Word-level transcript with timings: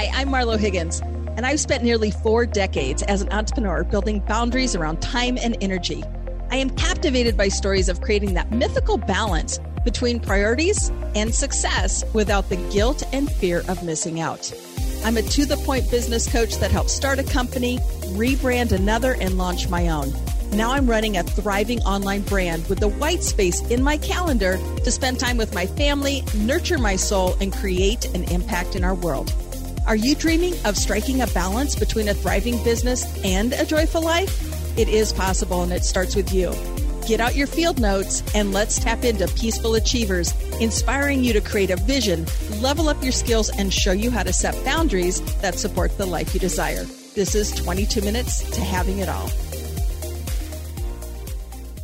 Hi, 0.00 0.08
I'm 0.14 0.30
Marlo 0.30 0.58
Higgins, 0.58 1.00
and 1.36 1.44
I've 1.44 1.60
spent 1.60 1.84
nearly 1.84 2.10
four 2.10 2.46
decades 2.46 3.02
as 3.02 3.20
an 3.20 3.30
entrepreneur 3.32 3.84
building 3.84 4.20
boundaries 4.20 4.74
around 4.74 5.02
time 5.02 5.36
and 5.36 5.58
energy. 5.60 6.02
I 6.50 6.56
am 6.56 6.70
captivated 6.70 7.36
by 7.36 7.48
stories 7.48 7.90
of 7.90 8.00
creating 8.00 8.32
that 8.32 8.50
mythical 8.50 8.96
balance 8.96 9.60
between 9.84 10.18
priorities 10.18 10.88
and 11.14 11.34
success 11.34 12.02
without 12.14 12.48
the 12.48 12.56
guilt 12.72 13.02
and 13.12 13.30
fear 13.30 13.62
of 13.68 13.82
missing 13.82 14.20
out. 14.20 14.50
I'm 15.04 15.18
a 15.18 15.22
to 15.22 15.44
the 15.44 15.58
point 15.58 15.90
business 15.90 16.32
coach 16.32 16.56
that 16.60 16.70
helps 16.70 16.94
start 16.94 17.18
a 17.18 17.22
company, 17.22 17.76
rebrand 18.14 18.72
another, 18.72 19.18
and 19.20 19.36
launch 19.36 19.68
my 19.68 19.90
own. 19.90 20.14
Now 20.52 20.72
I'm 20.72 20.88
running 20.88 21.18
a 21.18 21.24
thriving 21.24 21.80
online 21.82 22.22
brand 22.22 22.66
with 22.70 22.80
the 22.80 22.88
white 22.88 23.22
space 23.22 23.60
in 23.68 23.82
my 23.82 23.98
calendar 23.98 24.56
to 24.82 24.90
spend 24.90 25.20
time 25.20 25.36
with 25.36 25.54
my 25.54 25.66
family, 25.66 26.24
nurture 26.34 26.78
my 26.78 26.96
soul, 26.96 27.36
and 27.42 27.52
create 27.52 28.06
an 28.14 28.24
impact 28.32 28.76
in 28.76 28.82
our 28.82 28.94
world. 28.94 29.30
Are 29.90 29.96
you 29.96 30.14
dreaming 30.14 30.54
of 30.66 30.76
striking 30.76 31.20
a 31.20 31.26
balance 31.26 31.74
between 31.74 32.06
a 32.06 32.14
thriving 32.14 32.62
business 32.62 33.04
and 33.24 33.52
a 33.52 33.66
joyful 33.66 34.00
life? 34.00 34.78
It 34.78 34.88
is 34.88 35.12
possible, 35.12 35.64
and 35.64 35.72
it 35.72 35.82
starts 35.82 36.14
with 36.14 36.32
you. 36.32 36.54
Get 37.08 37.18
out 37.18 37.34
your 37.34 37.48
field 37.48 37.80
notes 37.80 38.22
and 38.32 38.52
let's 38.52 38.78
tap 38.78 39.02
into 39.02 39.26
Peaceful 39.34 39.74
Achievers, 39.74 40.32
inspiring 40.60 41.24
you 41.24 41.32
to 41.32 41.40
create 41.40 41.70
a 41.70 41.76
vision, 41.76 42.24
level 42.60 42.88
up 42.88 43.02
your 43.02 43.10
skills, 43.10 43.50
and 43.58 43.74
show 43.74 43.90
you 43.90 44.12
how 44.12 44.22
to 44.22 44.32
set 44.32 44.54
boundaries 44.64 45.20
that 45.40 45.56
support 45.56 45.98
the 45.98 46.06
life 46.06 46.34
you 46.34 46.38
desire. 46.38 46.84
This 47.16 47.34
is 47.34 47.50
22 47.50 48.00
minutes 48.02 48.48
to 48.52 48.60
having 48.60 49.00
it 49.00 49.08
all. 49.08 49.28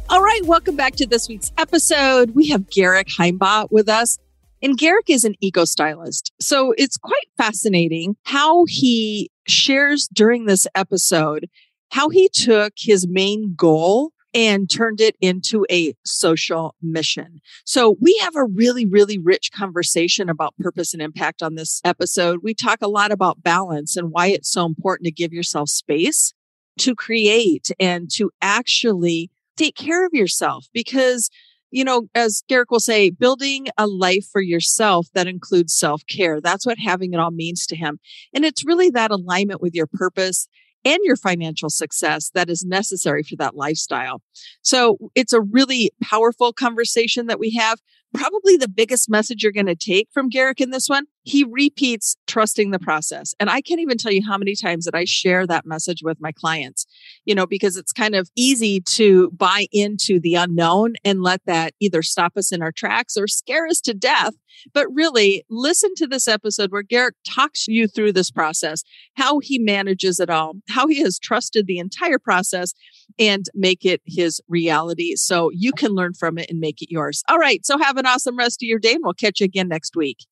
All 0.08 0.22
right, 0.22 0.42
welcome 0.44 0.76
back 0.76 0.94
to 0.94 1.08
this 1.08 1.28
week's 1.28 1.50
episode. 1.58 2.36
We 2.36 2.50
have 2.50 2.70
Garrick 2.70 3.08
Himebaugh 3.08 3.72
with 3.72 3.88
us. 3.88 4.20
And 4.66 4.76
Garrick 4.76 5.08
is 5.08 5.24
an 5.24 5.36
eco 5.40 5.64
stylist. 5.64 6.32
So 6.40 6.74
it's 6.76 6.96
quite 6.96 7.28
fascinating 7.36 8.16
how 8.24 8.64
he 8.66 9.30
shares 9.46 10.08
during 10.12 10.46
this 10.46 10.66
episode 10.74 11.48
how 11.92 12.08
he 12.08 12.28
took 12.28 12.72
his 12.76 13.06
main 13.06 13.54
goal 13.56 14.10
and 14.34 14.68
turned 14.68 15.00
it 15.00 15.14
into 15.20 15.64
a 15.70 15.94
social 16.04 16.74
mission. 16.82 17.38
So 17.64 17.96
we 18.00 18.18
have 18.24 18.34
a 18.34 18.44
really, 18.44 18.84
really 18.84 19.18
rich 19.18 19.52
conversation 19.52 20.28
about 20.28 20.56
purpose 20.58 20.92
and 20.92 21.00
impact 21.00 21.44
on 21.44 21.54
this 21.54 21.80
episode. 21.84 22.40
We 22.42 22.52
talk 22.52 22.78
a 22.82 22.88
lot 22.88 23.12
about 23.12 23.44
balance 23.44 23.96
and 23.96 24.10
why 24.10 24.26
it's 24.26 24.50
so 24.50 24.66
important 24.66 25.04
to 25.04 25.12
give 25.12 25.32
yourself 25.32 25.68
space 25.68 26.34
to 26.78 26.96
create 26.96 27.70
and 27.78 28.10
to 28.14 28.32
actually 28.42 29.30
take 29.56 29.76
care 29.76 30.04
of 30.04 30.12
yourself 30.12 30.66
because 30.74 31.30
you 31.76 31.84
know, 31.84 32.08
as 32.14 32.42
Garrick 32.48 32.70
will 32.70 32.80
say, 32.80 33.10
building 33.10 33.66
a 33.76 33.86
life 33.86 34.26
for 34.32 34.40
yourself 34.40 35.08
that 35.12 35.26
includes 35.26 35.74
self 35.74 36.00
care. 36.06 36.40
That's 36.40 36.64
what 36.64 36.78
having 36.78 37.12
it 37.12 37.20
all 37.20 37.30
means 37.30 37.66
to 37.66 37.76
him. 37.76 37.98
And 38.32 38.46
it's 38.46 38.64
really 38.64 38.88
that 38.90 39.10
alignment 39.10 39.60
with 39.60 39.74
your 39.74 39.86
purpose 39.86 40.48
and 40.86 40.98
your 41.02 41.16
financial 41.16 41.68
success 41.68 42.30
that 42.30 42.48
is 42.48 42.64
necessary 42.64 43.22
for 43.22 43.36
that 43.36 43.56
lifestyle. 43.56 44.22
So 44.62 44.96
it's 45.14 45.34
a 45.34 45.42
really 45.42 45.90
powerful 46.02 46.54
conversation 46.54 47.26
that 47.26 47.38
we 47.38 47.50
have. 47.56 47.78
Probably 48.14 48.56
the 48.56 48.68
biggest 48.68 49.10
message 49.10 49.42
you're 49.42 49.52
going 49.52 49.66
to 49.66 49.74
take 49.74 50.08
from 50.12 50.28
Garrick 50.28 50.60
in 50.60 50.70
this 50.70 50.88
one 50.88 51.06
he 51.26 51.44
repeats 51.50 52.16
trusting 52.28 52.70
the 52.70 52.78
process. 52.78 53.34
And 53.40 53.50
I 53.50 53.60
can't 53.60 53.80
even 53.80 53.98
tell 53.98 54.12
you 54.12 54.22
how 54.24 54.38
many 54.38 54.54
times 54.54 54.84
that 54.84 54.94
I 54.94 55.04
share 55.04 55.44
that 55.48 55.66
message 55.66 56.02
with 56.04 56.18
my 56.20 56.30
clients, 56.30 56.86
you 57.24 57.34
know, 57.34 57.46
because 57.46 57.76
it's 57.76 57.92
kind 57.92 58.14
of 58.14 58.30
easy 58.36 58.80
to 58.92 59.30
buy 59.32 59.66
into 59.72 60.20
the 60.20 60.36
unknown 60.36 60.94
and 61.04 61.22
let 61.22 61.40
that 61.46 61.74
either 61.80 62.00
stop 62.00 62.36
us 62.36 62.52
in 62.52 62.62
our 62.62 62.70
tracks 62.70 63.16
or 63.16 63.26
scare 63.26 63.66
us 63.66 63.80
to 63.82 63.92
death. 63.92 64.34
But 64.72 64.86
really 64.94 65.44
listen 65.50 65.90
to 65.96 66.06
this 66.06 66.26
episode 66.26 66.70
where 66.70 66.82
Garrick 66.82 67.16
talks 67.28 67.66
you 67.68 67.88
through 67.88 68.12
this 68.12 68.30
process, 68.30 68.84
how 69.14 69.40
he 69.40 69.58
manages 69.58 70.18
it 70.18 70.30
all, 70.30 70.54
how 70.70 70.86
he 70.86 71.02
has 71.02 71.18
trusted 71.18 71.66
the 71.66 71.78
entire 71.78 72.18
process 72.18 72.72
and 73.18 73.46
make 73.52 73.84
it 73.84 74.00
his 74.06 74.40
reality. 74.48 75.14
So 75.16 75.50
you 75.52 75.72
can 75.72 75.90
learn 75.90 76.14
from 76.14 76.38
it 76.38 76.48
and 76.48 76.58
make 76.58 76.80
it 76.80 76.90
yours. 76.90 77.22
All 77.28 77.38
right. 77.38 77.66
So 77.66 77.76
have 77.78 77.95
an 77.96 78.06
awesome 78.06 78.36
rest 78.36 78.62
of 78.62 78.66
your 78.66 78.78
day 78.78 78.92
and 78.92 79.02
we'll 79.02 79.14
catch 79.14 79.40
you 79.40 79.44
again 79.44 79.68
next 79.68 79.96
week. 79.96 80.26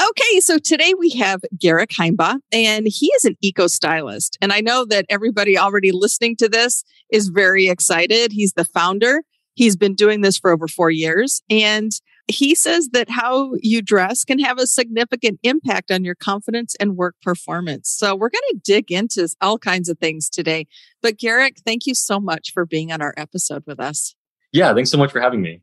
Okay, 0.00 0.40
so 0.40 0.58
today 0.58 0.92
we 0.98 1.10
have 1.10 1.40
Garrick 1.56 1.90
Himebaugh, 1.90 2.38
and 2.50 2.88
he 2.88 3.06
is 3.16 3.24
an 3.24 3.36
eco 3.40 3.68
stylist. 3.68 4.36
And 4.40 4.52
I 4.52 4.60
know 4.60 4.84
that 4.86 5.06
everybody 5.08 5.56
already 5.56 5.92
listening 5.92 6.34
to 6.36 6.48
this 6.48 6.82
is 7.12 7.28
very 7.28 7.68
excited. 7.68 8.32
He's 8.32 8.54
the 8.54 8.64
founder. 8.64 9.22
He's 9.54 9.76
been 9.76 9.94
doing 9.94 10.20
this 10.20 10.36
for 10.36 10.50
over 10.50 10.66
four 10.66 10.90
years. 10.90 11.42
And 11.48 11.92
he 12.26 12.54
says 12.54 12.88
that 12.92 13.10
how 13.10 13.52
you 13.60 13.82
dress 13.82 14.24
can 14.24 14.38
have 14.40 14.58
a 14.58 14.66
significant 14.66 15.38
impact 15.42 15.92
on 15.92 16.04
your 16.04 16.14
confidence 16.14 16.74
and 16.80 16.96
work 16.96 17.14
performance. 17.22 17.88
So 17.90 18.16
we're 18.16 18.30
going 18.30 18.42
to 18.50 18.60
dig 18.64 18.90
into 18.90 19.28
all 19.40 19.58
kinds 19.58 19.88
of 19.88 19.98
things 19.98 20.28
today. 20.28 20.66
But 21.02 21.18
Garrick, 21.18 21.58
thank 21.64 21.86
you 21.86 21.94
so 21.94 22.18
much 22.18 22.52
for 22.52 22.66
being 22.66 22.90
on 22.90 23.00
our 23.00 23.14
episode 23.16 23.62
with 23.66 23.78
us. 23.78 24.16
Yeah, 24.52 24.72
thanks 24.74 24.90
so 24.90 24.98
much 24.98 25.12
for 25.12 25.20
having 25.20 25.42
me. 25.42 25.60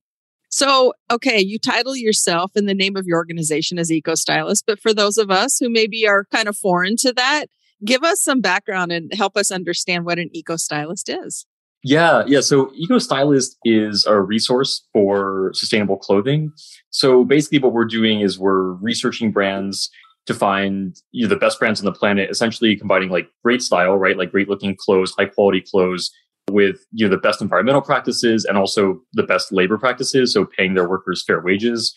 So, 0.51 0.94
okay, 1.09 1.39
you 1.39 1.57
title 1.57 1.95
yourself 1.95 2.51
in 2.56 2.66
the 2.66 2.73
name 2.73 2.97
of 2.97 3.07
your 3.07 3.17
organization 3.17 3.79
as 3.79 3.89
Eco 3.89 4.16
Stylist, 4.16 4.66
but 4.67 4.81
for 4.81 4.94
those 4.94 5.17
of 5.17 5.31
us 5.31 5.57
who 5.57 5.69
maybe 5.69 6.06
are 6.06 6.25
kind 6.25 6.50
of 6.50 6.57
foreign 6.57 6.97
to 6.97 7.13
that, 7.13 7.45
give 7.85 8.03
us 8.03 8.22
some 8.22 8.41
background 8.41 8.91
and 8.91 9.13
help 9.13 9.38
us 9.38 9.50
understand 9.50 10.06
what 10.06 10.19
an 10.19 10.29
Eco 10.34 10.57
Stylist 10.57 11.07
is. 11.07 11.45
Yeah, 11.84 12.23
yeah. 12.28 12.41
So 12.41 12.72
Eco 12.75 13.00
Stylist 13.00 13.57
is 13.63 14.06
a 14.06 14.19
resource 14.19 14.85
for 14.91 15.51
sustainable 15.53 15.97
clothing. 15.97 16.51
So 16.89 17.23
basically 17.23 17.59
what 17.59 17.72
we're 17.72 17.85
doing 17.85 18.19
is 18.19 18.38
we're 18.38 18.73
researching 18.73 19.31
brands 19.31 19.89
to 20.28 20.33
find 20.33 20.95
you 21.12 21.23
know, 21.25 21.29
the 21.29 21.39
best 21.39 21.59
brands 21.59 21.79
on 21.79 21.85
the 21.85 21.94
planet, 21.94 22.29
essentially 22.29 22.75
combining 22.75 23.09
like 23.09 23.29
great 23.41 23.62
style, 23.62 23.97
right? 23.97 24.18
Like 24.18 24.31
great 24.31 24.50
looking 24.50 24.75
clothes, 24.75 25.13
high 25.18 25.25
quality 25.25 25.62
clothes 25.62 26.12
with 26.51 26.85
you 26.91 27.06
know 27.06 27.09
the 27.09 27.22
best 27.22 27.41
environmental 27.41 27.81
practices 27.81 28.45
and 28.45 28.57
also 28.57 29.01
the 29.13 29.23
best 29.23 29.51
labor 29.51 29.78
practices 29.78 30.34
so 30.34 30.45
paying 30.45 30.73
their 30.73 30.88
workers 30.88 31.23
fair 31.25 31.41
wages. 31.41 31.95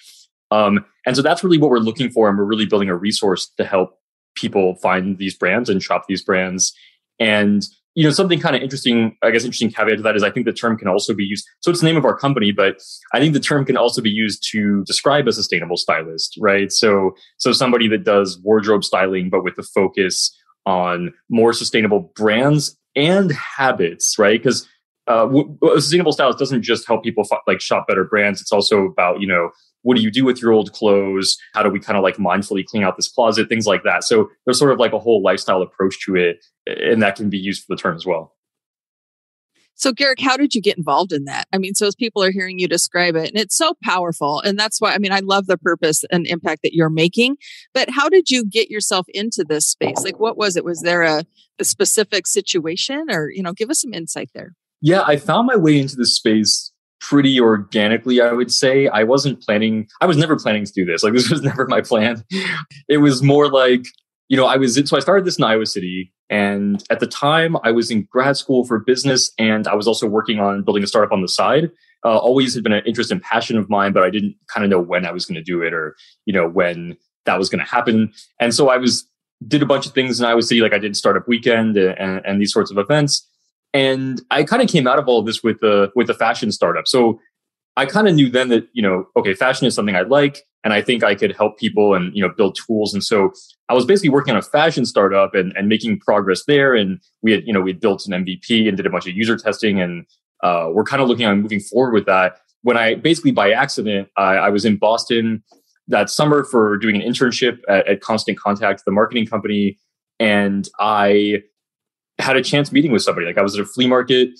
Um, 0.50 0.84
and 1.06 1.16
so 1.16 1.22
that's 1.22 1.42
really 1.42 1.58
what 1.58 1.70
we're 1.70 1.78
looking 1.78 2.10
for 2.10 2.28
and 2.28 2.38
we're 2.38 2.44
really 2.44 2.66
building 2.66 2.88
a 2.88 2.96
resource 2.96 3.50
to 3.56 3.64
help 3.64 3.98
people 4.34 4.76
find 4.76 5.18
these 5.18 5.36
brands 5.36 5.68
and 5.68 5.82
shop 5.82 6.04
these 6.08 6.22
brands. 6.22 6.72
And 7.18 7.64
you 7.94 8.02
know 8.02 8.10
something 8.10 8.40
kind 8.40 8.56
of 8.56 8.62
interesting 8.62 9.16
i 9.22 9.30
guess 9.30 9.44
interesting 9.44 9.70
caveat 9.70 9.96
to 9.96 10.02
that 10.02 10.16
is 10.16 10.22
i 10.22 10.30
think 10.30 10.46
the 10.46 10.52
term 10.52 10.76
can 10.76 10.88
also 10.88 11.14
be 11.14 11.24
used 11.24 11.46
so 11.60 11.70
it's 11.70 11.80
the 11.80 11.86
name 11.86 11.96
of 11.96 12.04
our 12.04 12.16
company 12.16 12.52
but 12.52 12.80
i 13.12 13.20
think 13.20 13.32
the 13.32 13.40
term 13.40 13.64
can 13.64 13.76
also 13.76 14.02
be 14.02 14.10
used 14.10 14.46
to 14.50 14.82
describe 14.84 15.26
a 15.28 15.32
sustainable 15.32 15.76
stylist 15.76 16.36
right? 16.40 16.72
So 16.72 17.12
so 17.38 17.52
somebody 17.52 17.88
that 17.88 18.04
does 18.04 18.38
wardrobe 18.42 18.84
styling 18.84 19.30
but 19.30 19.44
with 19.44 19.56
the 19.56 19.62
focus 19.62 20.36
on 20.66 21.12
more 21.28 21.52
sustainable 21.52 22.12
brands 22.16 22.76
and 22.96 23.32
habits, 23.32 24.18
right? 24.18 24.42
Because 24.42 24.68
uh, 25.06 25.28
sustainable 25.74 26.12
styles 26.12 26.36
doesn't 26.36 26.62
just 26.62 26.86
help 26.86 27.02
people 27.02 27.26
f- 27.30 27.40
like 27.46 27.60
shop 27.60 27.86
better 27.86 28.04
brands. 28.04 28.40
It's 28.40 28.52
also 28.52 28.84
about, 28.84 29.20
you 29.20 29.26
know, 29.26 29.50
what 29.82 29.96
do 29.96 30.02
you 30.02 30.10
do 30.10 30.24
with 30.24 30.40
your 30.40 30.52
old 30.52 30.72
clothes? 30.72 31.36
How 31.52 31.62
do 31.62 31.68
we 31.68 31.78
kind 31.78 31.98
of 31.98 32.02
like 32.02 32.16
mindfully 32.16 32.64
clean 32.64 32.82
out 32.82 32.96
this 32.96 33.08
closet? 33.08 33.48
Things 33.48 33.66
like 33.66 33.82
that. 33.84 34.02
So 34.02 34.30
there's 34.44 34.58
sort 34.58 34.72
of 34.72 34.78
like 34.78 34.92
a 34.92 34.98
whole 34.98 35.22
lifestyle 35.22 35.60
approach 35.60 36.00
to 36.06 36.16
it, 36.16 36.44
and 36.66 37.02
that 37.02 37.16
can 37.16 37.28
be 37.28 37.38
used 37.38 37.64
for 37.64 37.74
the 37.74 37.80
term 37.80 37.94
as 37.94 38.06
well. 38.06 38.34
So, 39.76 39.92
Garrick, 39.92 40.20
how 40.20 40.36
did 40.36 40.54
you 40.54 40.62
get 40.62 40.78
involved 40.78 41.12
in 41.12 41.24
that? 41.24 41.46
I 41.52 41.58
mean, 41.58 41.74
so 41.74 41.86
as 41.86 41.94
people 41.94 42.22
are 42.22 42.30
hearing 42.30 42.58
you 42.58 42.68
describe 42.68 43.16
it, 43.16 43.28
and 43.28 43.38
it's 43.38 43.56
so 43.56 43.74
powerful. 43.82 44.40
And 44.40 44.58
that's 44.58 44.80
why, 44.80 44.94
I 44.94 44.98
mean, 44.98 45.12
I 45.12 45.20
love 45.20 45.46
the 45.46 45.58
purpose 45.58 46.04
and 46.10 46.26
impact 46.26 46.62
that 46.62 46.74
you're 46.74 46.90
making. 46.90 47.36
But 47.72 47.90
how 47.90 48.08
did 48.08 48.30
you 48.30 48.44
get 48.44 48.70
yourself 48.70 49.06
into 49.08 49.44
this 49.46 49.66
space? 49.66 50.02
Like, 50.04 50.20
what 50.20 50.36
was 50.36 50.56
it? 50.56 50.64
Was 50.64 50.82
there 50.82 51.02
a, 51.02 51.24
a 51.58 51.64
specific 51.64 52.26
situation 52.26 53.06
or, 53.10 53.30
you 53.30 53.42
know, 53.42 53.52
give 53.52 53.70
us 53.70 53.80
some 53.80 53.92
insight 53.92 54.30
there? 54.34 54.54
Yeah, 54.80 55.02
I 55.02 55.16
found 55.16 55.46
my 55.46 55.56
way 55.56 55.78
into 55.78 55.96
this 55.96 56.14
space 56.14 56.72
pretty 57.00 57.40
organically, 57.40 58.20
I 58.20 58.32
would 58.32 58.52
say. 58.52 58.88
I 58.88 59.02
wasn't 59.02 59.42
planning, 59.42 59.88
I 60.00 60.06
was 60.06 60.16
never 60.16 60.36
planning 60.36 60.64
to 60.64 60.72
do 60.72 60.84
this. 60.84 61.02
Like, 61.02 61.12
this 61.14 61.30
was 61.30 61.42
never 61.42 61.66
my 61.66 61.80
plan. 61.80 62.24
It 62.88 62.98
was 62.98 63.22
more 63.22 63.50
like, 63.50 63.86
you 64.28 64.36
know, 64.36 64.46
I 64.46 64.56
was, 64.56 64.76
so 64.88 64.96
I 64.96 65.00
started 65.00 65.24
this 65.24 65.36
in 65.36 65.44
Iowa 65.44 65.66
City. 65.66 66.12
And 66.30 66.82
at 66.90 67.00
the 67.00 67.06
time, 67.06 67.56
I 67.62 67.70
was 67.70 67.90
in 67.90 68.08
grad 68.10 68.36
school 68.36 68.64
for 68.64 68.78
business 68.78 69.32
and 69.38 69.68
I 69.68 69.74
was 69.74 69.86
also 69.86 70.06
working 70.06 70.40
on 70.40 70.62
building 70.62 70.82
a 70.82 70.86
startup 70.86 71.12
on 71.12 71.22
the 71.22 71.28
side. 71.28 71.70
Uh, 72.04 72.18
always 72.18 72.54
had 72.54 72.62
been 72.62 72.72
an 72.72 72.84
interest 72.86 73.10
and 73.10 73.22
passion 73.22 73.56
of 73.56 73.70
mine, 73.70 73.92
but 73.92 74.02
I 74.02 74.10
didn't 74.10 74.36
kind 74.48 74.64
of 74.64 74.70
know 74.70 74.80
when 74.80 75.06
I 75.06 75.12
was 75.12 75.24
going 75.26 75.36
to 75.36 75.42
do 75.42 75.62
it 75.62 75.72
or, 75.72 75.96
you 76.26 76.32
know, 76.32 76.48
when 76.48 76.96
that 77.24 77.38
was 77.38 77.48
going 77.48 77.64
to 77.64 77.70
happen. 77.70 78.12
And 78.38 78.54
so 78.54 78.68
I 78.68 78.76
was, 78.76 79.06
did 79.46 79.62
a 79.62 79.66
bunch 79.66 79.86
of 79.86 79.92
things 79.92 80.20
in 80.20 80.26
Iowa 80.26 80.42
City, 80.42 80.60
like 80.60 80.74
I 80.74 80.78
did 80.78 80.96
Startup 80.96 81.26
Weekend 81.26 81.76
and, 81.76 82.24
and 82.24 82.40
these 82.40 82.52
sorts 82.52 82.70
of 82.70 82.78
events. 82.78 83.26
And 83.72 84.22
I 84.30 84.44
kind 84.44 84.62
of 84.62 84.68
came 84.68 84.86
out 84.86 84.98
of 84.98 85.08
all 85.08 85.18
of 85.18 85.26
this 85.26 85.42
with 85.42 85.60
the, 85.60 85.90
with 85.94 86.06
the 86.06 86.14
fashion 86.14 86.52
startup. 86.52 86.86
So 86.86 87.20
I 87.76 87.86
kind 87.86 88.06
of 88.06 88.14
knew 88.14 88.30
then 88.30 88.48
that, 88.50 88.68
you 88.72 88.82
know, 88.82 89.08
okay, 89.16 89.34
fashion 89.34 89.66
is 89.66 89.74
something 89.74 89.96
I 89.96 90.02
like 90.02 90.42
and 90.64 90.72
I 90.72 90.80
think 90.80 91.04
I 91.04 91.14
could 91.14 91.36
help 91.36 91.58
people 91.58 91.94
and, 91.94 92.14
you 92.16 92.22
know, 92.22 92.32
build 92.34 92.56
tools. 92.66 92.94
And 92.94 93.04
so 93.04 93.32
I 93.68 93.74
was 93.74 93.84
basically 93.84 94.08
working 94.08 94.32
on 94.32 94.38
a 94.38 94.42
fashion 94.42 94.86
startup 94.86 95.34
and, 95.34 95.52
and 95.56 95.68
making 95.68 96.00
progress 96.00 96.44
there. 96.46 96.74
And 96.74 97.00
we 97.22 97.32
had, 97.32 97.46
you 97.46 97.52
know, 97.52 97.60
we 97.60 97.70
had 97.70 97.80
built 97.80 98.06
an 98.06 98.24
MVP 98.24 98.66
and 98.66 98.76
did 98.76 98.86
a 98.86 98.90
bunch 98.90 99.06
of 99.06 99.14
user 99.14 99.36
testing 99.36 99.80
and 99.80 100.06
uh, 100.42 100.68
we're 100.72 100.84
kind 100.84 101.02
of 101.02 101.08
looking 101.08 101.26
on 101.26 101.42
moving 101.42 101.60
forward 101.60 101.92
with 101.92 102.06
that. 102.06 102.38
When 102.62 102.78
I 102.78 102.94
basically 102.94 103.30
by 103.30 103.52
accident, 103.52 104.08
I, 104.16 104.36
I 104.36 104.50
was 104.50 104.64
in 104.64 104.76
Boston 104.76 105.44
that 105.88 106.08
summer 106.08 106.44
for 106.44 106.78
doing 106.78 106.96
an 106.96 107.02
internship 107.02 107.58
at, 107.68 107.86
at 107.86 108.00
Constant 108.00 108.38
Contact, 108.38 108.84
the 108.86 108.90
marketing 108.90 109.26
company, 109.26 109.78
and 110.18 110.66
I 110.80 111.42
had 112.18 112.36
a 112.36 112.42
chance 112.42 112.72
meeting 112.72 112.90
with 112.90 113.02
somebody. 113.02 113.26
Like 113.26 113.36
I 113.36 113.42
was 113.42 113.54
at 113.54 113.60
a 113.60 113.66
flea 113.66 113.86
market 113.86 114.30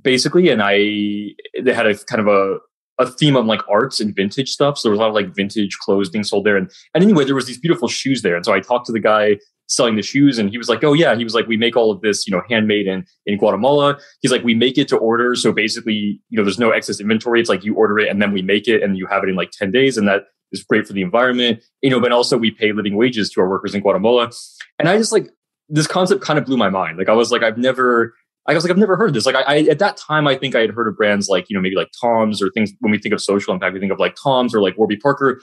basically, 0.00 0.48
and 0.48 0.62
I 0.62 1.34
they 1.60 1.74
had 1.74 1.86
a 1.86 1.96
kind 2.04 2.20
of 2.20 2.28
a 2.28 2.58
a 2.98 3.06
theme 3.06 3.36
on 3.36 3.46
like 3.46 3.60
arts 3.68 4.00
and 4.00 4.14
vintage 4.14 4.50
stuff. 4.50 4.78
So 4.78 4.88
there 4.88 4.92
was 4.92 4.98
a 4.98 5.02
lot 5.02 5.08
of 5.08 5.14
like 5.14 5.34
vintage 5.34 5.78
clothes 5.78 6.08
being 6.08 6.24
sold 6.24 6.44
there. 6.44 6.56
And, 6.56 6.70
and 6.94 7.02
anyway, 7.02 7.24
there 7.24 7.34
was 7.34 7.46
these 7.46 7.58
beautiful 7.58 7.88
shoes 7.88 8.22
there. 8.22 8.36
And 8.36 8.44
so 8.44 8.52
I 8.52 8.60
talked 8.60 8.86
to 8.86 8.92
the 8.92 9.00
guy 9.00 9.38
selling 9.66 9.96
the 9.96 10.02
shoes 10.02 10.38
and 10.38 10.50
he 10.50 10.58
was 10.58 10.68
like, 10.68 10.84
Oh 10.84 10.92
yeah. 10.92 11.16
He 11.16 11.24
was 11.24 11.34
like, 11.34 11.46
we 11.46 11.56
make 11.56 11.76
all 11.76 11.90
of 11.90 12.00
this, 12.02 12.26
you 12.26 12.32
know, 12.34 12.42
handmade 12.48 12.86
in, 12.86 13.04
in 13.26 13.38
Guatemala. 13.38 13.98
He's 14.20 14.30
like, 14.30 14.44
we 14.44 14.54
make 14.54 14.78
it 14.78 14.88
to 14.88 14.96
order. 14.96 15.34
So 15.34 15.52
basically, 15.52 16.20
you 16.28 16.36
know, 16.36 16.44
there's 16.44 16.58
no 16.58 16.70
excess 16.70 17.00
inventory. 17.00 17.40
It's 17.40 17.48
like 17.48 17.64
you 17.64 17.74
order 17.74 17.98
it 17.98 18.08
and 18.08 18.20
then 18.20 18.32
we 18.32 18.42
make 18.42 18.68
it 18.68 18.82
and 18.82 18.96
you 18.96 19.06
have 19.06 19.22
it 19.24 19.28
in 19.28 19.34
like 19.34 19.50
10 19.52 19.72
days. 19.72 19.96
And 19.96 20.06
that 20.06 20.24
is 20.52 20.62
great 20.62 20.86
for 20.86 20.92
the 20.92 21.02
environment, 21.02 21.62
you 21.82 21.90
know, 21.90 22.00
but 22.00 22.12
also 22.12 22.36
we 22.36 22.50
pay 22.50 22.72
living 22.72 22.96
wages 22.96 23.30
to 23.30 23.40
our 23.40 23.48
workers 23.48 23.74
in 23.74 23.80
Guatemala. 23.80 24.30
And 24.78 24.88
I 24.88 24.98
just 24.98 25.12
like, 25.12 25.28
this 25.68 25.86
concept 25.86 26.20
kind 26.20 26.38
of 26.38 26.44
blew 26.44 26.58
my 26.58 26.68
mind. 26.68 26.98
Like 26.98 27.08
I 27.08 27.14
was 27.14 27.32
like, 27.32 27.42
I've 27.42 27.56
never, 27.56 28.14
I 28.46 28.54
was 28.54 28.62
like, 28.62 28.70
I've 28.70 28.78
never 28.78 28.96
heard 28.96 29.14
this. 29.14 29.24
Like, 29.24 29.36
I, 29.36 29.42
I, 29.42 29.56
at 29.70 29.78
that 29.78 29.96
time, 29.96 30.26
I 30.26 30.36
think 30.36 30.54
I 30.54 30.60
had 30.60 30.70
heard 30.70 30.86
of 30.86 30.96
brands 30.96 31.28
like, 31.28 31.48
you 31.48 31.56
know, 31.56 31.62
maybe 31.62 31.76
like 31.76 31.90
Tom's 31.98 32.42
or 32.42 32.50
things. 32.50 32.72
When 32.80 32.90
we 32.90 32.98
think 32.98 33.14
of 33.14 33.22
social 33.22 33.54
impact, 33.54 33.72
we 33.72 33.80
think 33.80 33.92
of 33.92 33.98
like 33.98 34.16
Tom's 34.22 34.54
or 34.54 34.60
like 34.60 34.76
Warby 34.76 34.96
Parker. 34.98 35.40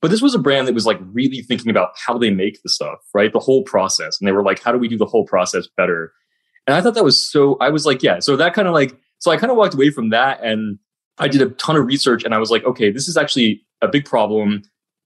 But 0.00 0.10
this 0.10 0.22
was 0.22 0.34
a 0.34 0.38
brand 0.38 0.68
that 0.68 0.74
was 0.74 0.86
like 0.86 0.98
really 1.12 1.40
thinking 1.40 1.70
about 1.70 1.90
how 1.96 2.18
they 2.18 2.30
make 2.30 2.62
the 2.62 2.68
stuff, 2.68 2.98
right? 3.14 3.32
The 3.32 3.40
whole 3.40 3.64
process. 3.64 4.20
And 4.20 4.28
they 4.28 4.32
were 4.32 4.42
like, 4.42 4.62
how 4.62 4.70
do 4.70 4.78
we 4.78 4.86
do 4.86 4.98
the 4.98 5.06
whole 5.06 5.24
process 5.24 5.66
better? 5.76 6.12
And 6.66 6.76
I 6.76 6.80
thought 6.80 6.94
that 6.94 7.04
was 7.04 7.20
so, 7.20 7.56
I 7.60 7.70
was 7.70 7.86
like, 7.86 8.02
yeah. 8.02 8.20
So 8.20 8.36
that 8.36 8.54
kind 8.54 8.68
of 8.68 8.74
like, 8.74 8.96
so 9.18 9.30
I 9.30 9.36
kind 9.36 9.50
of 9.50 9.56
walked 9.56 9.74
away 9.74 9.90
from 9.90 10.10
that 10.10 10.42
and 10.42 10.78
I 11.18 11.28
did 11.28 11.42
a 11.42 11.50
ton 11.50 11.76
of 11.76 11.86
research 11.86 12.24
and 12.24 12.34
I 12.34 12.38
was 12.38 12.50
like, 12.50 12.64
okay, 12.64 12.90
this 12.90 13.08
is 13.08 13.16
actually 13.16 13.62
a 13.82 13.88
big 13.88 14.04
problem 14.04 14.62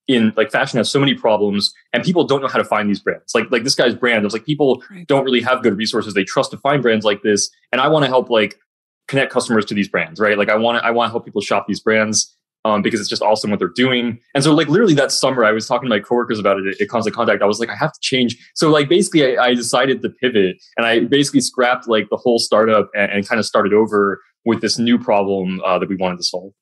in 0.08 0.32
like 0.36 0.50
fashion 0.50 0.78
has 0.78 0.90
so 0.90 0.98
many 0.98 1.14
problems 1.14 1.72
and 1.92 2.02
people 2.02 2.24
don't 2.24 2.40
know 2.40 2.48
how 2.48 2.58
to 2.58 2.64
find 2.64 2.88
these 2.88 3.00
brands. 3.00 3.34
Like 3.34 3.50
like 3.50 3.62
this 3.62 3.74
guy's 3.74 3.94
brand, 3.94 4.24
there's 4.24 4.32
like 4.32 4.46
people 4.46 4.82
don't 5.06 5.24
really 5.24 5.42
have 5.42 5.62
good 5.62 5.76
resources. 5.76 6.14
They 6.14 6.24
trust 6.24 6.50
to 6.50 6.58
find 6.58 6.82
brands 6.82 7.04
like 7.04 7.22
this. 7.22 7.50
And 7.70 7.80
I 7.80 7.88
want 7.88 8.04
to 8.04 8.08
help 8.08 8.30
like 8.30 8.58
connect 9.06 9.32
customers 9.32 9.64
to 9.66 9.74
these 9.74 9.88
brands, 9.88 10.18
right? 10.18 10.36
Like 10.36 10.48
I 10.48 10.56
want 10.56 10.78
to 10.78 10.84
I 10.84 10.90
want 10.90 11.08
to 11.08 11.12
help 11.12 11.24
people 11.24 11.42
shop 11.42 11.66
these 11.68 11.80
brands 11.80 12.34
um, 12.64 12.82
because 12.82 13.00
it's 13.00 13.08
just 13.08 13.22
awesome 13.22 13.50
what 13.50 13.58
they're 13.58 13.68
doing. 13.68 14.18
And 14.34 14.42
so 14.42 14.54
like 14.54 14.68
literally 14.68 14.94
that 14.94 15.12
summer, 15.12 15.44
I 15.44 15.52
was 15.52 15.66
talking 15.66 15.88
to 15.88 15.90
my 15.94 16.00
coworkers 16.00 16.38
about 16.38 16.58
it 16.58 16.66
at, 16.66 16.80
at 16.80 16.88
Constant 16.88 17.14
Contact. 17.14 17.42
I 17.42 17.46
was 17.46 17.60
like, 17.60 17.68
I 17.68 17.76
have 17.76 17.92
to 17.92 18.00
change. 18.00 18.36
So 18.54 18.70
like 18.70 18.88
basically 18.88 19.36
I, 19.36 19.44
I 19.46 19.54
decided 19.54 20.02
to 20.02 20.10
pivot 20.10 20.56
and 20.76 20.86
I 20.86 21.00
basically 21.00 21.40
scrapped 21.40 21.86
like 21.86 22.08
the 22.10 22.16
whole 22.16 22.38
startup 22.38 22.90
and, 22.94 23.12
and 23.12 23.28
kind 23.28 23.38
of 23.38 23.46
started 23.46 23.72
over 23.72 24.20
with 24.44 24.60
this 24.62 24.78
new 24.78 24.98
problem 24.98 25.60
uh, 25.64 25.78
that 25.78 25.88
we 25.88 25.96
wanted 25.96 26.16
to 26.16 26.24
solve. 26.24 26.52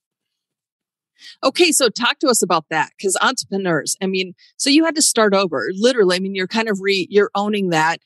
Okay, 1.45 1.73
so 1.73 1.89
talk 1.89 2.19
to 2.21 2.29
us 2.29 2.43
about 2.43 2.67
that 2.71 2.91
because 2.97 3.17
entrepreneurs, 3.21 3.97
I 4.03 4.07
mean, 4.07 4.35
so 4.57 4.71
you 4.71 4.85
had 4.85 4.95
to 4.97 5.03
start 5.03 5.35
over. 5.35 5.71
Literally, 5.75 6.17
I 6.17 6.21
mean, 6.21 6.35
you're 6.35 6.47
kind 6.47 6.69
of 6.69 6.79
re 6.81 7.07
you're 7.11 7.31
owning 7.35 7.71
that. 7.71 8.01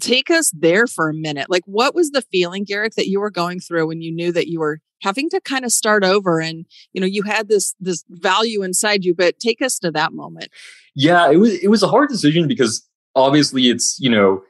Take 0.00 0.28
us 0.30 0.52
there 0.56 0.86
for 0.86 1.08
a 1.08 1.14
minute. 1.14 1.48
Like 1.48 1.62
what 1.66 1.94
was 1.94 2.10
the 2.10 2.22
feeling, 2.22 2.64
Garrick, 2.64 2.94
that 2.96 3.08
you 3.08 3.20
were 3.20 3.30
going 3.30 3.60
through 3.60 3.86
when 3.86 4.00
you 4.00 4.12
knew 4.12 4.32
that 4.32 4.48
you 4.48 4.58
were 4.58 4.80
having 5.02 5.30
to 5.30 5.40
kind 5.40 5.64
of 5.64 5.70
start 5.70 6.02
over 6.02 6.40
and 6.40 6.66
you 6.92 7.00
know 7.00 7.06
you 7.06 7.22
had 7.22 7.48
this 7.48 7.74
this 7.78 8.04
value 8.08 8.62
inside 8.62 9.04
you, 9.04 9.14
but 9.14 9.38
take 9.38 9.62
us 9.62 9.78
to 9.78 9.90
that 9.92 10.12
moment. 10.12 10.50
Yeah, 10.94 11.30
it 11.30 11.36
was 11.36 11.54
it 11.62 11.68
was 11.68 11.82
a 11.82 11.88
hard 11.88 12.08
decision 12.08 12.48
because 12.48 12.88
obviously 13.14 13.68
it's, 13.68 13.98
you 14.00 14.10
know, 14.10 14.42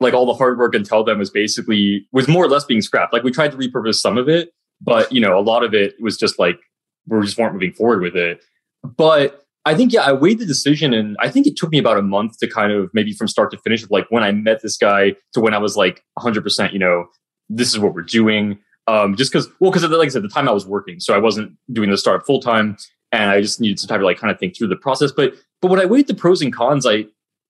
like 0.00 0.14
all 0.14 0.26
the 0.26 0.34
hard 0.34 0.58
work 0.58 0.74
until 0.74 1.04
then 1.04 1.18
was 1.18 1.30
basically 1.30 2.06
was 2.12 2.28
more 2.28 2.44
or 2.44 2.48
less 2.48 2.64
being 2.64 2.82
scrapped. 2.82 3.12
Like 3.12 3.22
we 3.22 3.30
tried 3.30 3.52
to 3.52 3.56
repurpose 3.56 3.94
some 3.94 4.18
of 4.18 4.28
it, 4.28 4.50
but 4.80 5.10
you 5.12 5.20
know, 5.20 5.38
a 5.38 5.40
lot 5.40 5.64
of 5.64 5.74
it 5.74 5.94
was 6.00 6.16
just 6.18 6.38
like 6.38 6.58
we 7.06 7.20
just 7.22 7.38
weren't 7.38 7.54
moving 7.54 7.72
forward 7.72 8.02
with 8.02 8.16
it. 8.16 8.40
But 8.82 9.44
I 9.64 9.74
think, 9.74 9.92
yeah, 9.92 10.02
I 10.02 10.12
weighed 10.12 10.38
the 10.38 10.46
decision 10.46 10.94
and 10.94 11.16
I 11.20 11.28
think 11.28 11.46
it 11.46 11.56
took 11.56 11.70
me 11.70 11.78
about 11.78 11.98
a 11.98 12.02
month 12.02 12.38
to 12.38 12.46
kind 12.46 12.72
of 12.72 12.88
maybe 12.94 13.12
from 13.12 13.26
start 13.26 13.50
to 13.50 13.58
finish 13.58 13.82
of 13.82 13.90
like 13.90 14.06
when 14.10 14.22
I 14.22 14.30
met 14.30 14.62
this 14.62 14.76
guy 14.76 15.14
to 15.32 15.40
when 15.40 15.54
I 15.54 15.58
was 15.58 15.76
like 15.76 16.04
100%, 16.18 16.72
you 16.72 16.78
know, 16.78 17.06
this 17.48 17.68
is 17.72 17.78
what 17.78 17.94
we're 17.94 18.02
doing. 18.02 18.58
Um, 18.86 19.16
just 19.16 19.32
because, 19.32 19.48
well, 19.58 19.70
because 19.70 19.88
like 19.88 20.06
I 20.06 20.10
said, 20.10 20.22
the 20.22 20.28
time 20.28 20.48
I 20.48 20.52
was 20.52 20.66
working, 20.66 21.00
so 21.00 21.14
I 21.14 21.18
wasn't 21.18 21.52
doing 21.72 21.90
the 21.90 21.98
startup 21.98 22.24
full 22.24 22.40
time, 22.40 22.76
and 23.10 23.30
I 23.30 23.40
just 23.40 23.60
needed 23.60 23.80
some 23.80 23.88
time 23.88 24.00
to 24.00 24.06
like 24.06 24.18
kind 24.18 24.30
of 24.30 24.38
think 24.38 24.56
through 24.56 24.68
the 24.68 24.76
process. 24.76 25.10
But 25.10 25.34
but 25.60 25.70
when 25.70 25.80
I 25.80 25.84
weighed 25.84 26.06
the 26.06 26.14
pros 26.14 26.40
and 26.40 26.52
cons, 26.52 26.86
I 26.86 27.06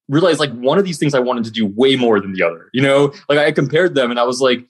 realized 0.09 0.39
like 0.39 0.51
one 0.53 0.79
of 0.79 0.85
these 0.85 0.97
things 0.97 1.13
I 1.13 1.19
wanted 1.19 1.43
to 1.43 1.51
do 1.51 1.67
way 1.67 1.95
more 1.95 2.19
than 2.19 2.33
the 2.33 2.41
other. 2.41 2.69
You 2.73 2.81
know, 2.81 3.13
like 3.29 3.37
I 3.37 3.51
compared 3.51 3.93
them, 3.93 4.09
and 4.09 4.19
I 4.19 4.23
was 4.23 4.41
like, 4.41 4.65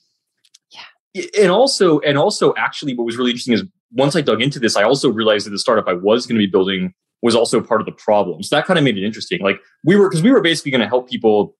yeah. 1.13 1.23
And 1.39 1.51
also, 1.51 1.99
and 1.99 2.17
also, 2.17 2.53
actually, 2.57 2.95
what 2.95 3.05
was 3.05 3.15
really 3.15 3.31
interesting 3.31 3.53
is 3.53 3.63
once 3.91 4.15
I 4.15 4.21
dug 4.21 4.41
into 4.41 4.59
this, 4.59 4.75
I 4.75 4.83
also 4.83 5.09
realized 5.09 5.45
that 5.45 5.51
the 5.51 5.59
startup 5.59 5.87
I 5.87 5.93
was 5.93 6.25
going 6.25 6.35
to 6.35 6.45
be 6.45 6.51
building 6.51 6.93
was 7.21 7.35
also 7.35 7.61
part 7.61 7.81
of 7.81 7.85
the 7.85 7.93
problem. 7.93 8.43
So 8.43 8.55
that 8.55 8.65
kind 8.65 8.77
of 8.77 8.83
made 8.83 8.97
it 8.97 9.05
interesting. 9.05 9.41
Like 9.41 9.59
we 9.83 9.95
were, 9.95 10.09
because 10.09 10.21
we 10.21 10.31
were 10.31 10.41
basically 10.41 10.71
going 10.71 10.81
to 10.81 10.87
help 10.87 11.09
people 11.09 11.55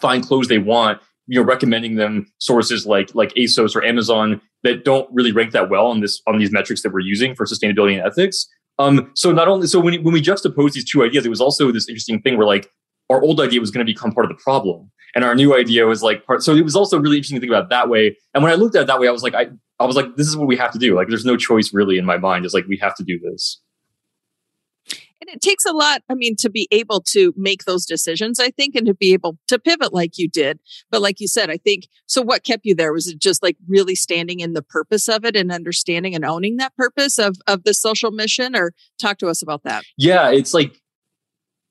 find 0.00 0.26
clothes 0.26 0.48
they 0.48 0.58
want, 0.58 1.00
you 1.26 1.40
know, 1.40 1.46
recommending 1.46 1.96
them 1.96 2.26
sources 2.38 2.86
like 2.86 3.14
like 3.14 3.32
ASOS 3.34 3.74
or 3.74 3.84
Amazon 3.84 4.40
that 4.62 4.84
don't 4.84 5.08
really 5.12 5.32
rank 5.32 5.52
that 5.52 5.68
well 5.68 5.86
on 5.86 6.00
this 6.00 6.22
on 6.26 6.38
these 6.38 6.52
metrics 6.52 6.82
that 6.82 6.92
we're 6.92 7.00
using 7.00 7.34
for 7.34 7.46
sustainability 7.46 7.98
and 7.98 8.06
ethics. 8.06 8.48
Um, 8.78 9.10
so 9.14 9.32
not 9.32 9.48
only 9.48 9.66
so 9.66 9.80
when 9.80 10.02
when 10.02 10.12
we 10.12 10.20
juxtaposed 10.20 10.74
these 10.74 10.88
two 10.88 11.02
ideas, 11.02 11.26
it 11.26 11.30
was 11.30 11.40
also 11.40 11.72
this 11.72 11.88
interesting 11.88 12.20
thing 12.22 12.36
where 12.36 12.46
like 12.46 12.70
our 13.10 13.22
old 13.22 13.40
idea 13.40 13.60
was 13.60 13.70
going 13.70 13.84
to 13.84 13.90
become 13.90 14.12
part 14.12 14.26
of 14.26 14.36
the 14.36 14.42
problem, 14.42 14.90
and 15.14 15.24
our 15.24 15.34
new 15.34 15.56
idea 15.56 15.86
was 15.86 16.02
like 16.02 16.24
part. 16.26 16.42
So 16.42 16.54
it 16.54 16.62
was 16.62 16.76
also 16.76 16.98
really 16.98 17.16
interesting 17.16 17.36
to 17.36 17.40
think 17.40 17.52
about 17.52 17.70
that 17.70 17.88
way. 17.88 18.16
And 18.34 18.42
when 18.42 18.52
I 18.52 18.56
looked 18.56 18.76
at 18.76 18.82
it 18.82 18.86
that 18.86 19.00
way, 19.00 19.08
I 19.08 19.12
was 19.12 19.22
like, 19.22 19.34
I 19.34 19.48
I 19.78 19.84
was 19.84 19.96
like, 19.96 20.16
this 20.16 20.26
is 20.26 20.36
what 20.36 20.46
we 20.46 20.56
have 20.56 20.72
to 20.72 20.78
do. 20.78 20.94
Like, 20.94 21.08
there's 21.08 21.24
no 21.24 21.36
choice 21.36 21.72
really 21.72 21.98
in 21.98 22.04
my 22.04 22.16
mind. 22.16 22.44
It's 22.44 22.54
like, 22.54 22.66
we 22.66 22.78
have 22.78 22.94
to 22.96 23.04
do 23.04 23.18
this. 23.18 23.60
And 25.20 25.30
it 25.30 25.40
takes 25.40 25.64
a 25.64 25.72
lot, 25.72 26.02
I 26.10 26.14
mean, 26.14 26.36
to 26.40 26.50
be 26.50 26.68
able 26.70 27.00
to 27.08 27.32
make 27.36 27.64
those 27.64 27.86
decisions, 27.86 28.38
I 28.38 28.50
think, 28.50 28.74
and 28.74 28.86
to 28.86 28.94
be 28.94 29.12
able 29.12 29.38
to 29.48 29.58
pivot 29.58 29.92
like 29.92 30.18
you 30.18 30.28
did. 30.28 30.60
But 30.90 31.00
like 31.00 31.20
you 31.20 31.26
said, 31.26 31.50
I 31.50 31.56
think, 31.56 31.88
so 32.06 32.20
what 32.20 32.44
kept 32.44 32.64
you 32.64 32.74
there? 32.74 32.92
Was 32.92 33.08
it 33.08 33.18
just 33.18 33.42
like 33.42 33.56
really 33.66 33.94
standing 33.94 34.40
in 34.40 34.52
the 34.52 34.62
purpose 34.62 35.08
of 35.08 35.24
it 35.24 35.34
and 35.34 35.50
understanding 35.50 36.14
and 36.14 36.24
owning 36.24 36.58
that 36.58 36.76
purpose 36.76 37.18
of, 37.18 37.36
of 37.46 37.64
the 37.64 37.72
social 37.72 38.10
mission? 38.10 38.54
Or 38.54 38.72
talk 38.98 39.18
to 39.18 39.28
us 39.28 39.42
about 39.42 39.62
that. 39.64 39.84
Yeah, 39.96 40.30
it's 40.30 40.52
like, 40.52 40.78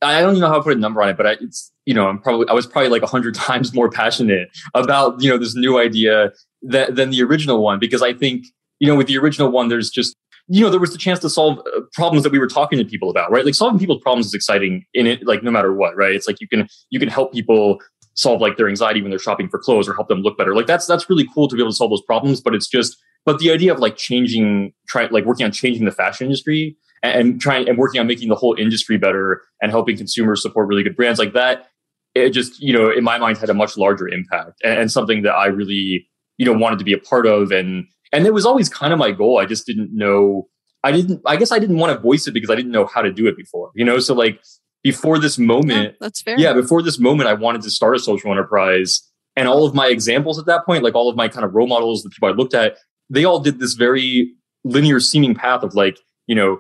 I 0.02 0.22
don't 0.22 0.32
even 0.32 0.42
know 0.42 0.50
how 0.50 0.58
to 0.58 0.64
put 0.64 0.76
a 0.76 0.80
number 0.80 1.02
on 1.02 1.10
it, 1.10 1.18
but 1.18 1.28
I, 1.28 1.32
it's, 1.40 1.72
you 1.86 1.94
know, 1.94 2.08
I'm 2.08 2.20
probably, 2.20 2.48
I 2.50 2.54
was 2.54 2.66
probably 2.66 2.90
like 2.90 3.04
a 3.04 3.08
hundred 3.08 3.36
times 3.36 3.74
more 3.74 3.90
passionate 3.90 4.50
about, 4.74 5.22
you 5.22 5.30
know, 5.30 5.38
this 5.38 5.56
new 5.56 5.80
idea 5.80 6.32
than 6.66 7.10
the 7.10 7.22
original 7.24 7.62
one 7.62 7.80
because 7.80 8.02
I 8.02 8.14
think 8.14 8.46
you 8.80 8.88
know 8.88 8.96
with 8.96 9.08
the 9.08 9.18
original 9.18 9.52
one 9.52 9.70
there's 9.70 9.90
just 9.90 10.16
you 10.48 10.62
know 10.62 10.70
there 10.70 10.80
was 10.80 10.92
the 10.92 10.98
chance 10.98 11.20
to 11.20 11.30
solve 11.30 11.60
uh, 11.60 11.82
problems 11.94 12.24
that 12.24 12.32
we 12.32 12.40
were 12.40 12.48
talking 12.48 12.80
to 12.80 12.86
people 12.86 13.10
about 13.10 13.32
right? 13.32 13.46
Like 13.46 13.56
solving 13.56 13.80
people's 13.80 14.02
problems 14.02 14.28
is 14.28 14.34
exciting 14.34 14.86
in 14.94 15.08
it 15.08 15.26
like 15.26 15.44
no 15.44 15.52
matter 15.52 15.74
what 15.74 15.96
right? 15.96 16.14
It's 16.14 16.28
like 16.28 16.42
you 16.42 16.48
can 16.48 16.68
you 16.90 17.00
can 17.00 17.10
help 17.10 17.34
people 17.34 17.80
solve 18.16 18.40
like 18.40 18.58
their 18.58 18.70
anxiety 18.70 19.02
when 19.02 19.10
they're 19.10 19.20
shopping 19.20 19.50
for 19.50 19.60
clothes 19.60 19.90
or 19.90 19.94
help 19.94 20.08
them 20.08 20.22
look 20.22 20.38
better. 20.38 20.56
Like 20.56 20.68
that's 20.68 20.86
that's 20.86 21.10
really 21.10 21.28
cool 21.34 21.48
to 21.48 21.56
be 21.56 21.62
able 21.62 21.72
to 21.72 21.76
solve 21.76 21.92
those 21.92 22.04
problems 22.04 22.42
but 22.42 22.56
it's 22.56 22.68
just 22.68 22.98
but 23.26 23.40
the 23.40 23.52
idea 23.52 23.74
of 23.74 23.80
like 23.80 23.98
changing 23.98 24.74
trying 24.88 25.12
like 25.12 25.26
working 25.26 25.46
on 25.46 25.52
changing 25.52 25.86
the 25.86 25.92
fashion 25.92 26.26
industry 26.26 26.78
and, 27.04 27.20
and 27.20 27.42
trying 27.42 27.68
and 27.68 27.78
working 27.78 28.00
on 28.00 28.08
making 28.08 28.30
the 28.30 28.36
whole 28.36 28.56
industry 28.58 28.98
better 28.98 29.42
and 29.62 29.72
helping 29.72 29.98
consumers 29.98 30.42
support 30.42 30.68
really 30.68 30.84
good 30.84 30.96
brands 30.96 31.20
like 31.20 31.34
that 31.34 31.68
it 32.14 32.30
just 32.30 32.60
you 32.62 32.74
know 32.74 32.90
in 32.90 33.04
my 33.04 33.18
mind 33.18 33.38
had 33.38 33.50
a 33.50 33.54
much 33.54 33.78
larger 33.78 34.08
impact 34.08 34.62
and, 34.64 34.80
and 34.80 34.92
something 34.92 35.24
that 35.24 35.34
i 35.34 35.48
really 35.48 36.08
you 36.38 36.46
know 36.46 36.54
wanted 36.54 36.80
to 36.80 36.86
be 36.86 36.94
a 36.94 36.98
part 36.98 37.26
of 37.26 37.52
and 37.52 37.86
and 38.12 38.26
it 38.26 38.34
was 38.34 38.46
always 38.46 38.70
kind 38.70 38.94
of 38.94 39.00
my 39.00 39.12
goal. 39.12 39.40
I 39.40 39.46
just 39.46 39.66
didn't 39.66 39.90
know 39.94 40.48
i 40.86 40.92
didn't 40.92 41.20
i 41.26 41.36
guess 41.36 41.52
i 41.52 41.60
didn't 41.60 41.78
want 41.78 41.92
to 41.92 42.00
voice 42.00 42.28
it 42.28 42.32
because 42.32 42.50
i 42.50 42.56
didn't 42.56 42.72
know 42.72 42.86
how 42.86 43.02
to 43.02 43.12
do 43.12 43.28
it 43.28 43.36
before 43.36 43.72
you 43.76 43.84
know? 43.84 44.00
So 44.00 44.14
like 44.14 44.40
before 44.84 45.18
this 45.20 45.38
moment 45.38 45.84
yeah, 45.84 45.98
that's 46.00 46.22
fair. 46.22 46.36
yeah 46.38 46.54
before 46.54 46.82
this 46.82 47.00
moment 47.00 47.28
i 47.28 47.34
wanted 47.34 47.64
to 47.64 47.72
start 47.72 47.96
a 47.96 48.00
social 48.00 48.32
enterprise 48.32 49.02
and 49.36 49.48
all 49.48 49.66
of 49.66 49.74
my 49.74 49.88
examples 49.88 50.40
at 50.40 50.46
that 50.46 50.66
point 50.66 50.84
like 50.84 50.96
all 50.96 51.10
of 51.10 51.16
my 51.16 51.28
kind 51.28 51.44
of 51.44 51.54
role 51.54 51.68
models 51.68 52.04
the 52.04 52.10
people 52.10 52.30
i 52.30 52.32
looked 52.32 52.54
at 52.54 52.78
they 53.10 53.26
all 53.26 53.40
did 53.40 53.60
this 53.60 53.74
very 53.74 54.32
linear 54.64 55.00
seeming 55.00 55.34
path 55.34 55.64
of 55.64 55.74
like 55.74 55.98
you 56.28 56.36
know 56.36 56.60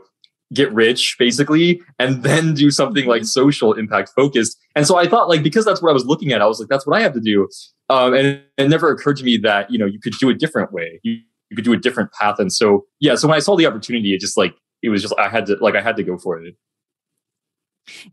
get 0.54 0.72
rich 0.74 1.16
basically 1.18 1.82
and 2.00 2.24
then 2.24 2.54
do 2.54 2.70
something 2.70 3.08
like 3.08 3.26
social 3.26 3.74
impact 3.74 4.12
focused. 4.16 4.58
And 4.76 4.86
so 4.86 4.98
i 4.98 5.08
thought 5.08 5.30
like 5.30 5.44
because 5.44 5.66
that's 5.66 5.82
what 5.82 5.90
i 5.90 5.94
was 5.94 6.06
looking 6.06 6.32
at 6.32 6.42
i 6.42 6.46
was 6.46 6.60
like 6.60 6.70
that's 6.70 6.86
what 6.86 6.98
i 6.98 7.02
have 7.02 7.14
to 7.14 7.22
do 7.22 7.48
um, 7.90 8.14
and 8.14 8.42
it 8.58 8.70
never 8.70 8.90
occurred 8.90 9.18
to 9.18 9.24
me 9.24 9.38
that 9.38 9.70
you 9.72 9.78
know 9.78 9.86
you 9.86 10.00
could 10.00 10.14
do 10.20 10.30
a 10.30 10.34
different 10.34 10.72
way 10.72 11.00
you, 11.04 11.18
you 11.50 11.56
could 11.56 11.66
do 11.66 11.74
a 11.74 11.78
different 11.78 12.12
path 12.12 12.40
and 12.40 12.52
so 12.52 12.86
yeah 13.00 13.16
so 13.16 13.28
when 13.28 13.36
i 13.36 13.40
saw 13.40 13.56
the 13.56 13.66
opportunity 13.66 14.14
it 14.14 14.20
just 14.20 14.38
like 14.38 14.56
it 14.82 14.90
was 14.90 15.02
just 15.02 15.14
i 15.18 15.30
had 15.30 15.46
to 15.46 15.56
like 15.62 15.76
i 15.76 15.82
had 15.82 15.96
to 15.96 16.04
go 16.04 16.18
for 16.18 16.40
it 16.40 16.56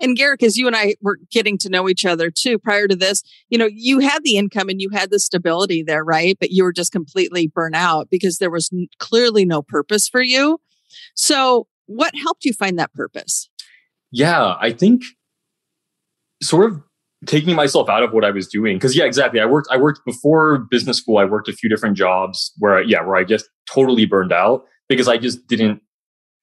and 0.00 0.16
Garrick, 0.16 0.42
as 0.42 0.56
you 0.56 0.66
and 0.66 0.76
I 0.76 0.96
were 1.00 1.18
getting 1.30 1.58
to 1.58 1.68
know 1.68 1.88
each 1.88 2.04
other 2.04 2.30
too 2.30 2.58
prior 2.58 2.88
to 2.88 2.96
this, 2.96 3.22
you 3.48 3.58
know, 3.58 3.68
you 3.72 4.00
had 4.00 4.22
the 4.22 4.36
income 4.36 4.68
and 4.68 4.80
you 4.80 4.90
had 4.90 5.10
the 5.10 5.18
stability 5.18 5.82
there, 5.82 6.04
right? 6.04 6.36
But 6.38 6.50
you 6.50 6.64
were 6.64 6.72
just 6.72 6.92
completely 6.92 7.46
burnt 7.46 7.74
out 7.74 8.08
because 8.10 8.38
there 8.38 8.50
was 8.50 8.70
clearly 8.98 9.44
no 9.44 9.62
purpose 9.62 10.08
for 10.08 10.22
you. 10.22 10.60
So, 11.14 11.66
what 11.86 12.14
helped 12.14 12.44
you 12.44 12.52
find 12.52 12.78
that 12.78 12.92
purpose? 12.92 13.48
Yeah, 14.10 14.56
I 14.60 14.72
think 14.72 15.02
sort 16.42 16.70
of 16.70 16.82
taking 17.26 17.54
myself 17.54 17.88
out 17.88 18.02
of 18.02 18.12
what 18.12 18.24
I 18.24 18.30
was 18.30 18.48
doing. 18.48 18.78
Cause 18.78 18.96
yeah, 18.96 19.04
exactly. 19.04 19.40
I 19.40 19.46
worked, 19.46 19.68
I 19.70 19.76
worked 19.76 20.00
before 20.04 20.58
business 20.70 20.98
school. 20.98 21.18
I 21.18 21.24
worked 21.24 21.48
a 21.48 21.52
few 21.52 21.68
different 21.68 21.96
jobs 21.96 22.52
where, 22.58 22.78
I, 22.78 22.80
yeah, 22.82 23.02
where 23.02 23.16
I 23.16 23.24
just 23.24 23.48
totally 23.66 24.06
burned 24.06 24.32
out 24.32 24.64
because 24.88 25.08
I 25.08 25.18
just 25.18 25.46
didn't 25.46 25.80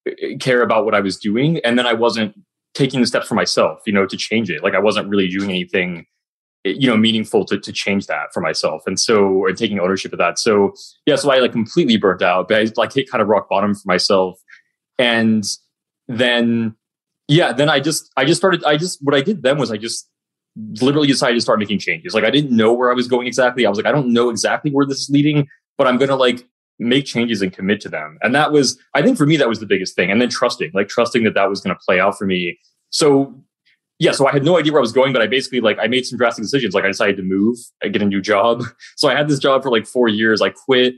eh, 0.07 0.37
care 0.39 0.61
about 0.61 0.85
what 0.85 0.95
I 0.95 1.01
was 1.01 1.17
doing. 1.17 1.59
And 1.65 1.77
then 1.77 1.85
I 1.85 1.93
wasn't 1.93 2.33
taking 2.75 3.01
the 3.01 3.07
steps 3.07 3.27
for 3.27 3.35
myself, 3.35 3.79
you 3.85 3.91
know, 3.91 4.05
to 4.05 4.15
change 4.15 4.49
it. 4.49 4.63
Like 4.63 4.73
I 4.73 4.79
wasn't 4.79 5.09
really 5.09 5.27
doing 5.27 5.49
anything, 5.49 6.05
eh, 6.65 6.75
you 6.77 6.87
know, 6.87 6.95
meaningful 6.95 7.43
to, 7.45 7.59
to 7.59 7.73
change 7.73 8.07
that 8.07 8.27
for 8.33 8.39
myself. 8.39 8.83
And 8.85 8.97
so, 8.97 9.47
and 9.47 9.57
taking 9.57 9.79
ownership 9.79 10.13
of 10.13 10.19
that. 10.19 10.39
So 10.39 10.73
yeah, 11.05 11.17
so 11.17 11.29
I 11.29 11.39
like 11.39 11.51
completely 11.51 11.97
burnt 11.97 12.21
out, 12.21 12.47
but 12.47 12.57
I 12.61 12.71
like 12.77 12.93
hit 12.93 13.11
kind 13.11 13.21
of 13.21 13.27
rock 13.27 13.49
bottom 13.49 13.73
for 13.75 13.83
myself. 13.85 14.39
And 14.97 15.43
then, 16.07 16.75
yeah, 17.27 17.51
then 17.51 17.69
I 17.69 17.81
just, 17.81 18.09
I 18.15 18.23
just 18.23 18.39
started, 18.39 18.63
I 18.63 18.77
just, 18.77 18.99
what 19.01 19.13
I 19.13 19.21
did 19.21 19.43
then 19.43 19.57
was 19.57 19.71
I 19.71 19.77
just 19.77 20.09
literally 20.81 21.07
decided 21.07 21.35
to 21.35 21.41
start 21.41 21.59
making 21.59 21.79
changes. 21.79 22.13
Like 22.13 22.23
I 22.23 22.29
didn't 22.29 22.55
know 22.55 22.73
where 22.73 22.91
I 22.91 22.93
was 22.93 23.07
going 23.07 23.27
exactly. 23.27 23.65
I 23.65 23.69
was 23.69 23.77
like, 23.77 23.85
I 23.85 23.91
don't 23.91 24.11
know 24.11 24.29
exactly 24.29 24.71
where 24.71 24.85
this 24.85 25.01
is 25.01 25.09
leading, 25.09 25.47
but 25.77 25.87
I'm 25.87 25.97
going 25.97 26.09
to 26.09 26.15
like 26.15 26.47
make 26.79 27.05
changes 27.05 27.41
and 27.41 27.51
commit 27.51 27.81
to 27.81 27.89
them. 27.89 28.17
And 28.21 28.33
that 28.35 28.51
was, 28.51 28.77
I 28.93 29.01
think 29.01 29.17
for 29.17 29.25
me, 29.25 29.37
that 29.37 29.49
was 29.49 29.59
the 29.59 29.65
biggest 29.65 29.95
thing. 29.95 30.11
And 30.11 30.21
then 30.21 30.29
trusting, 30.29 30.71
like 30.73 30.87
trusting 30.87 31.23
that 31.23 31.33
that 31.35 31.49
was 31.49 31.61
going 31.61 31.75
to 31.75 31.79
play 31.85 31.99
out 31.99 32.17
for 32.17 32.25
me. 32.25 32.57
So 32.89 33.41
yeah, 33.99 34.13
so 34.13 34.27
I 34.27 34.31
had 34.31 34.45
no 34.45 34.57
idea 34.57 34.71
where 34.71 34.79
I 34.79 34.81
was 34.81 34.93
going, 34.93 35.11
but 35.11 35.21
I 35.21 35.27
basically 35.27 35.59
like 35.59 35.77
I 35.79 35.87
made 35.87 36.05
some 36.05 36.17
drastic 36.17 36.43
decisions. 36.43 36.73
Like 36.73 36.85
I 36.85 36.87
decided 36.87 37.17
to 37.17 37.23
move, 37.23 37.57
I 37.83 37.89
get 37.89 38.01
a 38.01 38.05
new 38.05 38.21
job. 38.21 38.63
So 38.95 39.07
I 39.07 39.15
had 39.15 39.29
this 39.29 39.39
job 39.39 39.63
for 39.63 39.71
like 39.71 39.85
four 39.85 40.09
years. 40.09 40.41
I 40.41 40.49
quit, 40.49 40.95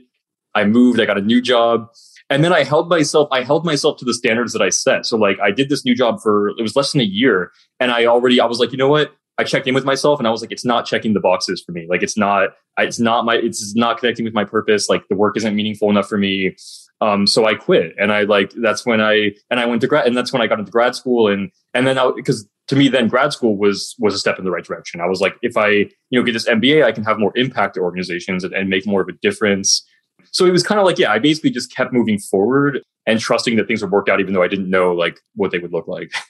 I 0.56 0.64
moved, 0.64 1.00
I 1.00 1.04
got 1.04 1.18
a 1.18 1.22
new 1.22 1.40
job. 1.40 1.88
And 2.30 2.42
then 2.42 2.52
I 2.52 2.64
held 2.64 2.88
myself, 2.88 3.28
I 3.30 3.42
held 3.42 3.64
myself 3.64 3.98
to 3.98 4.04
the 4.04 4.14
standards 4.14 4.52
that 4.54 4.62
I 4.62 4.70
set. 4.70 5.06
So 5.06 5.16
like 5.16 5.38
I 5.40 5.50
did 5.50 5.68
this 5.68 5.84
new 5.84 5.94
job 5.94 6.20
for 6.20 6.48
it 6.48 6.62
was 6.62 6.74
less 6.74 6.92
than 6.92 7.00
a 7.00 7.04
year. 7.04 7.52
And 7.78 7.92
I 7.92 8.06
already, 8.06 8.40
I 8.40 8.46
was 8.46 8.58
like, 8.58 8.72
you 8.72 8.78
know 8.78 8.88
what? 8.88 9.14
I 9.38 9.44
checked 9.44 9.66
in 9.66 9.74
with 9.74 9.84
myself 9.84 10.18
and 10.18 10.28
I 10.28 10.30
was 10.30 10.40
like, 10.40 10.52
it's 10.52 10.64
not 10.64 10.84
checking 10.84 11.14
the 11.14 11.20
boxes 11.20 11.62
for 11.64 11.72
me. 11.72 11.86
Like 11.88 12.02
it's 12.02 12.16
not, 12.16 12.50
it's 12.78 12.98
not 12.98 13.24
my, 13.24 13.36
it's 13.36 13.74
not 13.74 13.98
connecting 13.98 14.24
with 14.24 14.34
my 14.34 14.44
purpose. 14.44 14.88
Like 14.88 15.08
the 15.08 15.16
work 15.16 15.36
isn't 15.36 15.56
meaningful 15.56 15.90
enough 15.90 16.08
for 16.08 16.18
me. 16.18 16.54
Um, 17.00 17.26
so 17.26 17.46
I 17.46 17.54
quit 17.54 17.94
and 17.98 18.12
I 18.12 18.22
like, 18.22 18.52
that's 18.62 18.84
when 18.84 19.00
I, 19.00 19.32
and 19.50 19.58
I 19.58 19.66
went 19.66 19.80
to 19.80 19.86
grad 19.86 20.06
and 20.06 20.16
that's 20.16 20.32
when 20.32 20.42
I 20.42 20.46
got 20.46 20.58
into 20.58 20.70
grad 20.70 20.94
school 20.94 21.28
and, 21.28 21.50
and 21.74 21.86
then 21.86 21.98
I, 21.98 22.12
because 22.14 22.46
to 22.68 22.76
me 22.76 22.88
then 22.88 23.08
grad 23.08 23.32
school 23.32 23.56
was, 23.56 23.96
was 23.98 24.14
a 24.14 24.18
step 24.18 24.38
in 24.38 24.44
the 24.44 24.50
right 24.50 24.64
direction. 24.64 25.00
I 25.00 25.06
was 25.06 25.20
like, 25.20 25.36
if 25.42 25.56
I, 25.56 25.68
you 25.68 25.90
know, 26.12 26.22
get 26.22 26.32
this 26.32 26.48
MBA, 26.48 26.84
I 26.84 26.92
can 26.92 27.04
have 27.04 27.18
more 27.18 27.32
impact 27.34 27.74
to 27.74 27.80
organizations 27.80 28.44
and, 28.44 28.52
and 28.52 28.68
make 28.68 28.86
more 28.86 29.00
of 29.00 29.08
a 29.08 29.12
difference. 29.22 29.84
So 30.30 30.44
it 30.46 30.52
was 30.52 30.62
kind 30.62 30.78
of 30.78 30.86
like, 30.86 30.98
yeah, 30.98 31.10
I 31.10 31.18
basically 31.18 31.50
just 31.50 31.74
kept 31.74 31.92
moving 31.92 32.18
forward 32.18 32.80
and 33.06 33.18
trusting 33.18 33.56
that 33.56 33.66
things 33.66 33.82
would 33.82 33.90
work 33.90 34.08
out, 34.08 34.20
even 34.20 34.34
though 34.34 34.42
I 34.42 34.48
didn't 34.48 34.70
know 34.70 34.92
like 34.92 35.18
what 35.34 35.50
they 35.50 35.58
would 35.58 35.72
look 35.72 35.88
like. 35.88 36.12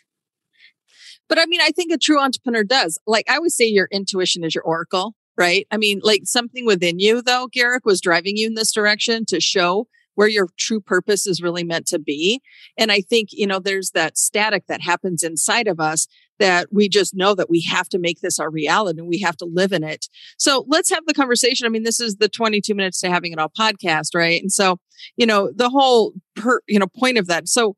But 1.33 1.41
I 1.41 1.47
mean, 1.47 1.63
I 1.63 1.71
think 1.71 1.91
a 1.91 1.97
true 1.97 2.21
entrepreneur 2.21 2.63
does. 2.63 2.99
Like 3.07 3.25
I 3.27 3.37
always 3.37 3.57
say, 3.57 3.65
your 3.65 3.89
intuition 3.91 4.45
is 4.45 4.55
your 4.55 4.65
oracle, 4.65 5.15
right? 5.39 5.67
I 5.71 5.79
mean, 5.79 6.03
like 6.03 6.25
something 6.27 6.67
within 6.67 6.99
you, 6.99 7.23
though, 7.23 7.47
Garrick, 7.51 7.87
was 7.87 8.03
driving 8.03 8.37
you 8.37 8.49
in 8.49 8.55
this 8.55 8.71
direction 8.71 9.25
to 9.29 9.41
show 9.41 9.87
where 10.15 10.29
your 10.29 10.49
true 10.59 10.79
purpose 10.79 11.27
is 11.27 11.41
really 11.41 11.65
meant 11.65 11.87
to 11.87 11.99
be. 11.99 12.43
And 12.77 12.93
I 12.93 13.01
think, 13.01 13.31
you 13.33 13.47
know, 13.47 13.61
there's 13.61 13.93
that 13.93 14.19
static 14.19 14.65
that 14.69 14.83
happens 14.83 15.23
inside 15.23 15.69
of 15.69 15.81
us 15.81 16.07
that 16.39 16.67
we 16.71 16.87
just 16.87 17.15
know 17.15 17.35
that 17.35 17.49
we 17.49 17.63
have 17.63 17.89
to 17.89 17.99
make 17.99 18.21
this 18.21 18.39
our 18.39 18.51
reality 18.51 19.01
and 19.01 19.09
we 19.09 19.21
have 19.21 19.39
to 19.39 19.47
live 19.47 19.73
in 19.73 19.83
it. 19.83 20.09
So 20.37 20.67
let's 20.69 20.91
have 20.91 21.07
the 21.07 21.15
conversation. 21.15 21.67
I 21.67 21.71
mean, 21.71 21.85
this 21.85 21.99
is 21.99 22.17
the 22.17 22.29
22 22.29 22.75
minutes 22.75 23.01
to 23.01 23.09
having 23.09 23.33
it 23.33 23.39
all 23.39 23.51
podcast, 23.59 24.15
right? 24.15 24.43
And 24.43 24.53
so, 24.53 24.81
you 25.17 25.25
know, 25.25 25.51
the 25.51 25.71
whole 25.71 26.13
per, 26.37 26.61
you 26.69 26.79
know, 26.79 26.89
point 26.89 27.17
of 27.17 27.27
that. 27.29 27.49
So 27.49 27.75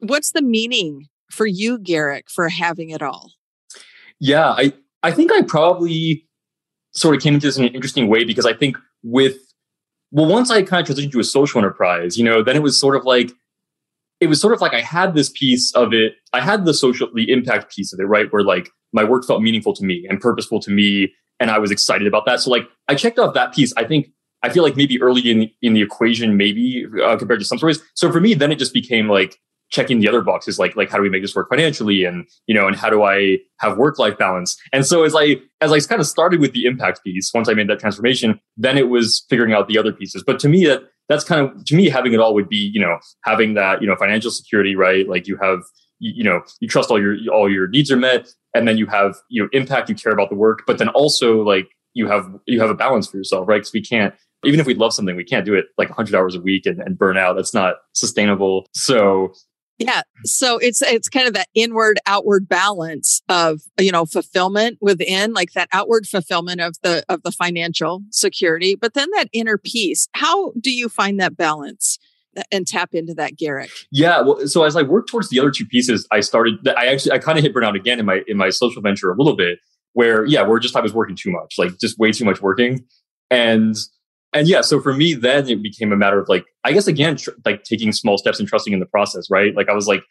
what's 0.00 0.32
the 0.32 0.42
meaning 0.42 1.08
for 1.32 1.46
you, 1.46 1.78
Garrick, 1.78 2.30
for 2.30 2.48
having 2.48 2.90
it 2.90 3.02
all? 3.02 3.32
Yeah, 4.20 4.50
I, 4.50 4.72
I 5.02 5.10
think 5.10 5.32
I 5.32 5.42
probably 5.42 6.26
sort 6.92 7.16
of 7.16 7.22
came 7.22 7.34
into 7.34 7.46
this 7.46 7.56
in 7.56 7.64
an 7.64 7.74
interesting 7.74 8.08
way 8.08 8.24
because 8.24 8.46
I 8.46 8.52
think 8.52 8.76
with, 9.02 9.36
well, 10.10 10.26
once 10.26 10.50
I 10.50 10.62
kind 10.62 10.88
of 10.88 10.94
transitioned 10.94 11.12
to 11.12 11.20
a 11.20 11.24
social 11.24 11.58
enterprise, 11.58 12.16
you 12.18 12.24
know, 12.24 12.42
then 12.42 12.54
it 12.54 12.62
was 12.62 12.78
sort 12.78 12.96
of 12.96 13.04
like, 13.04 13.32
it 14.20 14.28
was 14.28 14.40
sort 14.40 14.52
of 14.52 14.60
like 14.60 14.74
I 14.74 14.80
had 14.80 15.14
this 15.14 15.30
piece 15.30 15.74
of 15.74 15.92
it. 15.92 16.12
I 16.32 16.40
had 16.40 16.64
the 16.64 16.74
social, 16.74 17.08
the 17.12 17.32
impact 17.32 17.74
piece 17.74 17.92
of 17.92 17.98
it, 17.98 18.04
right? 18.04 18.32
Where 18.32 18.44
like 18.44 18.70
my 18.92 19.02
work 19.02 19.24
felt 19.24 19.42
meaningful 19.42 19.74
to 19.74 19.84
me 19.84 20.06
and 20.08 20.20
purposeful 20.20 20.60
to 20.60 20.70
me. 20.70 21.12
And 21.40 21.50
I 21.50 21.58
was 21.58 21.72
excited 21.72 22.06
about 22.06 22.24
that. 22.26 22.38
So 22.38 22.50
like 22.50 22.68
I 22.86 22.94
checked 22.94 23.18
off 23.18 23.34
that 23.34 23.52
piece. 23.52 23.72
I 23.76 23.84
think 23.84 24.10
I 24.44 24.50
feel 24.50 24.62
like 24.62 24.76
maybe 24.76 25.00
early 25.02 25.22
in 25.22 25.50
in 25.60 25.72
the 25.72 25.82
equation, 25.82 26.36
maybe 26.36 26.86
uh, 27.02 27.16
compared 27.16 27.40
to 27.40 27.46
some 27.46 27.58
stories. 27.58 27.80
So 27.94 28.12
for 28.12 28.20
me, 28.20 28.34
then 28.34 28.52
it 28.52 28.58
just 28.58 28.72
became 28.72 29.08
like 29.08 29.40
checking 29.72 29.98
the 29.98 30.08
other 30.08 30.20
boxes 30.20 30.58
like 30.58 30.76
like 30.76 30.90
how 30.90 30.98
do 30.98 31.02
we 31.02 31.08
make 31.08 31.22
this 31.22 31.34
work 31.34 31.48
financially? 31.48 32.04
And 32.04 32.28
you 32.46 32.54
know 32.54 32.68
and 32.68 32.76
how 32.76 32.88
do 32.88 33.02
i 33.02 33.38
have 33.58 33.76
work 33.76 33.98
life 33.98 34.16
balance? 34.16 34.56
And 34.72 34.86
so 34.86 35.02
as 35.02 35.14
i 35.16 35.36
as 35.60 35.72
i 35.72 35.80
kind 35.80 36.00
of 36.00 36.06
started 36.06 36.38
with 36.38 36.52
the 36.52 36.64
impact 36.66 37.02
piece 37.02 37.32
once 37.34 37.48
i 37.48 37.54
made 37.54 37.68
that 37.68 37.80
transformation 37.80 38.38
then 38.56 38.78
it 38.78 38.88
was 38.88 39.24
figuring 39.28 39.52
out 39.52 39.66
the 39.66 39.78
other 39.78 39.92
pieces. 39.92 40.22
But 40.24 40.38
to 40.40 40.48
me 40.48 40.64
that 40.66 40.82
that's 41.08 41.24
kind 41.24 41.40
of 41.40 41.64
to 41.64 41.74
me 41.74 41.88
having 41.88 42.12
it 42.12 42.20
all 42.20 42.34
would 42.34 42.48
be 42.48 42.70
you 42.72 42.80
know 42.80 42.98
having 43.24 43.54
that 43.54 43.80
you 43.80 43.88
know 43.88 43.96
financial 43.96 44.30
security 44.30 44.76
right? 44.76 45.08
Like 45.08 45.26
you 45.26 45.36
have 45.42 45.60
you, 45.98 46.24
know 46.24 46.42
you 46.60 46.68
trust 46.68 46.90
all 46.90 47.00
your 47.00 47.16
all 47.32 47.50
your 47.50 47.68
needs 47.68 47.90
are 47.90 47.96
met 47.96 48.28
and 48.54 48.68
then 48.68 48.76
you 48.76 48.86
have 48.86 49.16
you 49.28 49.42
know 49.42 49.48
impact 49.52 49.88
you 49.88 49.94
care 49.94 50.12
about 50.12 50.30
the 50.30 50.36
work 50.36 50.64
but 50.66 50.78
then 50.78 50.88
also 50.90 51.42
like 51.42 51.68
you 51.94 52.08
have 52.08 52.28
you 52.46 52.60
have 52.60 52.70
a 52.70 52.74
balance 52.74 53.08
for 53.08 53.16
yourself 53.16 53.48
right? 53.48 53.58
Because 53.58 53.72
we 53.72 53.82
can't 53.82 54.14
even 54.44 54.58
if 54.58 54.66
we 54.66 54.74
love 54.74 54.92
something, 54.92 55.16
we 55.16 55.24
can't 55.24 55.46
do 55.46 55.54
it 55.54 55.66
like 55.78 55.88
100 55.88 56.14
hours 56.14 56.34
a 56.34 56.40
week 56.40 56.66
and, 56.66 56.80
and 56.80 56.98
burn 56.98 57.16
out. 57.16 57.34
That's 57.36 57.54
not 57.54 57.76
sustainable. 57.94 58.66
So 58.74 59.32
yeah. 59.86 60.02
So 60.24 60.58
it's 60.58 60.82
it's 60.82 61.08
kind 61.08 61.26
of 61.26 61.34
that 61.34 61.48
inward 61.54 61.98
outward 62.06 62.48
balance 62.48 63.22
of 63.28 63.60
you 63.78 63.92
know 63.92 64.06
fulfillment 64.06 64.78
within 64.80 65.32
like 65.32 65.52
that 65.52 65.68
outward 65.72 66.06
fulfillment 66.06 66.60
of 66.60 66.76
the 66.82 67.04
of 67.08 67.22
the 67.22 67.32
financial 67.32 68.02
security, 68.10 68.74
but 68.74 68.94
then 68.94 69.08
that 69.14 69.28
inner 69.32 69.58
peace. 69.58 70.08
How 70.14 70.52
do 70.60 70.70
you 70.70 70.88
find 70.88 71.20
that 71.20 71.36
balance? 71.36 71.98
Uh, 72.34 72.42
and 72.50 72.66
tap 72.66 72.94
into 72.94 73.12
that 73.12 73.36
Garrick. 73.36 73.70
Yeah, 73.90 74.22
well, 74.22 74.46
so 74.48 74.64
as 74.64 74.74
I 74.74 74.80
worked 74.80 75.10
towards 75.10 75.28
the 75.28 75.38
other 75.38 75.50
two 75.50 75.66
pieces, 75.66 76.06
I 76.10 76.20
started. 76.20 76.66
I 76.66 76.86
actually 76.86 77.12
I 77.12 77.18
kind 77.18 77.36
of 77.36 77.44
hit 77.44 77.54
burnout 77.54 77.76
again 77.76 78.00
in 78.00 78.06
my 78.06 78.22
in 78.26 78.38
my 78.38 78.48
social 78.48 78.80
venture 78.80 79.10
a 79.10 79.16
little 79.16 79.36
bit, 79.36 79.58
where 79.92 80.24
yeah, 80.24 80.40
where 80.42 80.58
just 80.58 80.74
I 80.74 80.80
was 80.80 80.94
working 80.94 81.14
too 81.14 81.30
much, 81.30 81.56
like 81.58 81.78
just 81.78 81.98
way 81.98 82.10
too 82.10 82.24
much 82.24 82.40
working, 82.40 82.86
and 83.30 83.76
and 84.32 84.48
yeah, 84.48 84.62
so 84.62 84.80
for 84.80 84.94
me, 84.94 85.14
then 85.14 85.48
it 85.48 85.62
became 85.62 85.92
a 85.92 85.96
matter 85.96 86.18
of 86.18 86.28
like, 86.28 86.46
I 86.64 86.72
guess 86.72 86.86
again, 86.86 87.16
tr- 87.16 87.30
like 87.44 87.64
taking 87.64 87.92
small 87.92 88.16
steps 88.16 88.40
and 88.40 88.48
trusting 88.48 88.72
in 88.72 88.80
the 88.80 88.86
process, 88.86 89.30
right? 89.30 89.54
Like 89.54 89.68
I 89.68 89.74
was 89.74 89.86
like, 89.86 90.02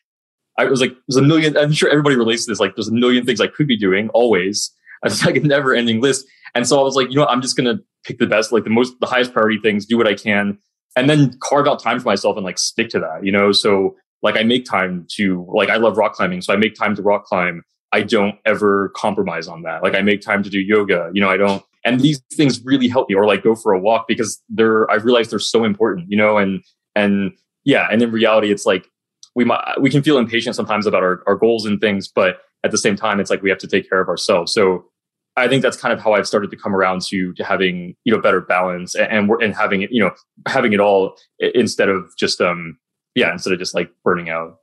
I 0.57 0.65
was 0.65 0.79
like, 0.79 0.95
there's 1.07 1.17
a 1.17 1.21
million, 1.21 1.57
I'm 1.57 1.71
sure 1.71 1.89
everybody 1.89 2.15
relates 2.15 2.45
to 2.45 2.51
this. 2.51 2.59
Like 2.59 2.75
there's 2.75 2.89
a 2.89 2.93
million 2.93 3.25
things 3.25 3.41
I 3.41 3.47
could 3.47 3.67
be 3.67 3.77
doing 3.77 4.09
always. 4.09 4.71
It's 5.03 5.25
like 5.25 5.35
a 5.35 5.39
never 5.39 5.73
ending 5.73 5.99
list. 5.99 6.27
And 6.53 6.67
so 6.67 6.79
I 6.79 6.83
was 6.83 6.95
like, 6.95 7.09
you 7.09 7.15
know, 7.15 7.21
what, 7.21 7.31
I'm 7.31 7.41
just 7.41 7.55
to 7.55 7.79
pick 8.03 8.19
the 8.19 8.27
best, 8.27 8.51
like 8.51 8.65
the 8.65 8.69
most, 8.69 8.93
the 8.99 9.07
highest 9.07 9.33
priority 9.33 9.57
things, 9.57 9.87
do 9.87 9.97
what 9.97 10.05
I 10.05 10.13
can, 10.13 10.59
and 10.95 11.09
then 11.09 11.35
carve 11.41 11.67
out 11.67 11.81
time 11.81 11.99
for 11.99 12.07
myself 12.07 12.37
and 12.37 12.45
like 12.45 12.59
stick 12.59 12.89
to 12.89 12.99
that, 12.99 13.25
you 13.25 13.31
know? 13.31 13.51
So 13.51 13.95
like 14.21 14.37
I 14.37 14.43
make 14.43 14.63
time 14.63 15.07
to, 15.15 15.43
like, 15.51 15.69
I 15.69 15.77
love 15.77 15.97
rock 15.97 16.13
climbing. 16.13 16.41
So 16.41 16.53
I 16.53 16.57
make 16.57 16.75
time 16.75 16.95
to 16.97 17.01
rock 17.01 17.25
climb. 17.25 17.63
I 17.91 18.03
don't 18.03 18.35
ever 18.45 18.89
compromise 18.95 19.47
on 19.47 19.63
that. 19.63 19.81
Like 19.81 19.95
I 19.95 20.03
make 20.03 20.21
time 20.21 20.43
to 20.43 20.51
do 20.51 20.59
yoga. 20.59 21.09
You 21.13 21.21
know, 21.21 21.29
I 21.29 21.37
don't, 21.37 21.63
and 21.83 21.99
these 21.99 22.21
things 22.33 22.63
really 22.63 22.87
help 22.87 23.09
me 23.09 23.15
or 23.15 23.25
like 23.25 23.43
go 23.43 23.55
for 23.55 23.73
a 23.73 23.79
walk 23.79 24.05
because 24.07 24.41
they're 24.49 24.89
i 24.91 24.95
realize 24.95 25.29
they're 25.29 25.39
so 25.39 25.63
important 25.63 26.09
you 26.09 26.17
know 26.17 26.37
and 26.37 26.63
and 26.95 27.31
yeah 27.63 27.87
and 27.91 28.01
in 28.01 28.11
reality 28.11 28.51
it's 28.51 28.65
like 28.65 28.87
we 29.35 29.45
might 29.45 29.79
we 29.79 29.89
can 29.89 30.03
feel 30.03 30.17
impatient 30.17 30.55
sometimes 30.55 30.85
about 30.85 31.03
our, 31.03 31.23
our 31.27 31.35
goals 31.35 31.65
and 31.65 31.79
things 31.79 32.07
but 32.07 32.41
at 32.63 32.71
the 32.71 32.77
same 32.77 32.95
time 32.95 33.19
it's 33.19 33.29
like 33.29 33.41
we 33.41 33.49
have 33.49 33.59
to 33.59 33.67
take 33.67 33.89
care 33.89 34.01
of 34.01 34.07
ourselves. 34.07 34.53
So 34.53 34.85
i 35.37 35.47
think 35.47 35.63
that's 35.63 35.77
kind 35.77 35.93
of 35.93 35.99
how 36.01 36.11
i've 36.13 36.27
started 36.27 36.51
to 36.51 36.57
come 36.57 36.75
around 36.75 37.01
to 37.01 37.33
to 37.33 37.43
having 37.43 37.95
you 38.03 38.13
know 38.13 38.21
better 38.21 38.41
balance 38.41 38.95
and 38.95 39.09
and, 39.11 39.41
and 39.41 39.55
having 39.55 39.81
it 39.81 39.89
you 39.91 40.03
know 40.03 40.11
having 40.45 40.73
it 40.73 40.79
all 40.81 41.15
instead 41.39 41.87
of 41.87 42.11
just 42.17 42.41
um 42.41 42.77
yeah 43.15 43.31
instead 43.31 43.53
of 43.53 43.59
just 43.59 43.73
like 43.73 43.89
burning 44.03 44.29
out. 44.29 44.57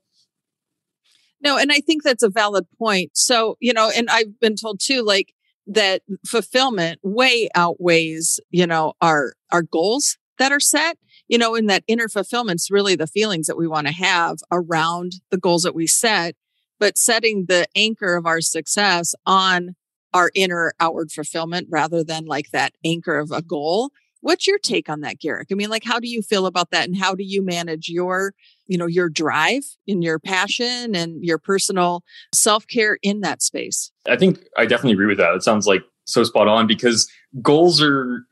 No 1.41 1.57
and 1.57 1.73
i 1.73 1.81
think 1.81 2.03
that's 2.03 2.23
a 2.23 2.29
valid 2.29 2.67
point. 2.79 3.13
So 3.15 3.57
you 3.61 3.73
know 3.73 3.91
and 3.97 4.11
i've 4.11 4.39
been 4.41 4.57
told 4.57 4.81
too 4.81 5.03
like 5.03 5.33
that 5.69 6.03
fulfillment 6.27 6.99
way 7.03 7.49
outweighs, 7.55 8.41
you 8.51 8.67
know, 8.67 8.95
our, 9.01 9.35
our 9.53 9.63
goals 9.63 10.17
that 10.39 10.51
are 10.51 10.61
set, 10.61 10.97
you 11.29 11.39
know, 11.39 11.55
in 11.55 11.67
that 11.67 11.85
inner 11.87 12.09
fulfillment's 12.09 12.71
really 12.71 12.97
the 12.97 13.07
feelings 13.07 13.47
that 13.47 13.59
we 13.59 13.69
want 13.69 13.87
to 13.87 13.93
have 13.93 14.39
around 14.51 15.13
the 15.31 15.37
goals 15.37 15.63
that 15.63 15.75
we 15.75 15.87
set, 15.87 16.35
but 16.81 16.97
setting 16.97 17.47
the 17.49 17.67
anchor 17.77 18.17
of 18.17 18.27
our 18.27 18.41
success 18.41 19.15
on 19.27 19.75
our 20.15 20.31
inner 20.35 20.73
outward 20.81 21.13
fulfillment 21.13 21.69
rather 21.71 22.03
than 22.03 22.25
like 22.25 22.51
that 22.53 22.73
anchor 22.85 23.19
of 23.19 23.31
a 23.31 23.43
goal. 23.43 23.91
What's 24.21 24.47
your 24.47 24.59
take 24.59 24.89
on 24.89 25.01
that, 25.03 25.21
Garrick? 25.21 25.49
I 25.51 25.55
mean, 25.55 25.71
like, 25.71 25.85
how 25.85 26.01
do 26.01 26.09
you 26.09 26.23
feel 26.23 26.47
about 26.47 26.71
that? 26.71 26.87
And 26.87 26.97
how 26.97 27.15
do 27.15 27.25
you 27.25 27.43
manage 27.43 27.89
your 27.89 28.35
you 28.69 28.79
know, 28.79 28.87
your 28.87 29.09
drive 29.09 29.65
and 29.89 30.05
your 30.05 30.19
passion 30.19 30.95
and 30.95 31.25
your 31.25 31.39
personal 31.39 32.05
self 32.33 32.67
care 32.69 32.99
in 33.03 33.23
that 33.23 33.43
space. 33.43 33.91
I 34.09 34.17
think 34.17 34.45
I 34.57 34.67
definitely 34.67 34.93
agree 34.93 35.07
with 35.07 35.19
that. 35.19 35.35
It 35.35 35.43
sounds 35.43 35.67
like 35.67 35.83
so 36.05 36.23
spot 36.23 36.47
on 36.47 36.67
because 36.67 37.11
goals 37.43 37.83
are 37.83 38.23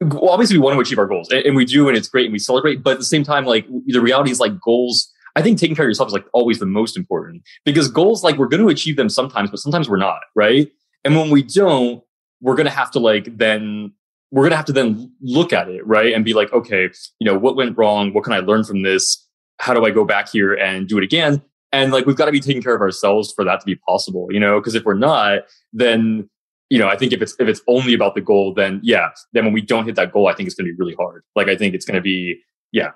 well, 0.00 0.30
obviously 0.30 0.58
we 0.58 0.64
want 0.64 0.74
to 0.74 0.80
achieve 0.80 0.98
our 0.98 1.06
goals 1.06 1.30
and, 1.30 1.54
we 1.54 1.64
do 1.64 1.86
and 1.88 1.96
it's 1.96 2.08
great 2.08 2.24
and 2.24 2.32
we 2.32 2.38
celebrate 2.38 2.82
but 2.82 2.94
at 2.94 2.98
the 2.98 3.04
same 3.04 3.22
time 3.22 3.44
like 3.44 3.64
the 3.86 4.00
reality 4.00 4.32
is 4.32 4.40
like 4.40 4.60
goals 4.60 5.10
i 5.36 5.40
think 5.40 5.58
taking 5.58 5.76
care 5.76 5.84
of 5.84 5.88
yourself 5.88 6.08
is 6.08 6.12
like 6.12 6.26
always 6.32 6.58
the 6.58 6.66
most 6.66 6.96
important 6.96 7.40
because 7.64 7.88
goals 7.88 8.24
like 8.24 8.36
we're 8.36 8.48
going 8.48 8.60
to 8.60 8.68
achieve 8.68 8.96
them 8.96 9.08
sometimes 9.08 9.48
but 9.48 9.60
sometimes 9.60 9.88
we're 9.88 9.96
not 9.96 10.18
right 10.34 10.72
and 11.04 11.14
when 11.16 11.30
we 11.30 11.40
don't 11.40 12.02
we're 12.40 12.56
going 12.56 12.66
to 12.66 12.72
have 12.72 12.90
to 12.90 12.98
like 12.98 13.38
then 13.38 13.92
we're 14.32 14.42
going 14.42 14.50
to 14.50 14.56
have 14.56 14.64
to 14.66 14.72
then 14.72 15.12
look 15.20 15.52
at 15.52 15.68
it 15.68 15.86
right? 15.86 16.12
And 16.12 16.24
be 16.24 16.34
like 16.34 16.52
okay 16.52 16.90
you 17.20 17.24
know 17.24 17.38
what 17.38 17.56
went 17.56 17.78
wrong? 17.78 18.12
What 18.12 18.24
can 18.24 18.32
i 18.32 18.40
learn 18.40 18.64
from 18.64 18.82
this? 18.82 19.24
How 19.58 19.74
do 19.74 19.84
I 19.84 19.90
go 19.90 20.04
back 20.04 20.28
here 20.28 20.54
and 20.54 20.88
do 20.88 20.98
it 20.98 21.04
again? 21.04 21.42
and 21.74 21.90
like 21.90 22.04
we've 22.04 22.16
got 22.16 22.26
to 22.26 22.32
be 22.32 22.40
taking 22.40 22.62
care 22.62 22.74
of 22.74 22.82
ourselves 22.82 23.32
for 23.32 23.44
that 23.44 23.60
to 23.60 23.66
be 23.66 23.76
possible 23.88 24.28
you 24.30 24.38
know? 24.40 24.60
Because 24.60 24.74
if 24.74 24.84
we're 24.84 24.94
not 24.94 25.42
then 25.72 26.28
you 26.68 26.78
know 26.78 26.88
i 26.88 26.96
think 26.96 27.12
if 27.12 27.20
it's 27.20 27.34
if 27.38 27.48
it's 27.48 27.60
only 27.68 27.94
about 27.94 28.14
the 28.14 28.20
goal 28.20 28.54
then 28.54 28.80
yeah 28.82 29.10
then 29.32 29.44
when 29.44 29.52
we 29.52 29.60
don't 29.60 29.84
hit 29.86 29.94
that 29.96 30.12
goal 30.12 30.28
i 30.28 30.34
think 30.34 30.46
it's 30.46 30.54
going 30.54 30.66
to 30.66 30.72
be 30.72 30.78
really 30.78 30.94
hard. 30.94 31.22
Like 31.36 31.48
i 31.48 31.56
think 31.56 31.74
it's 31.74 31.84
going 31.84 31.96
to 31.96 32.02
be 32.02 32.40
yeah 32.72 32.90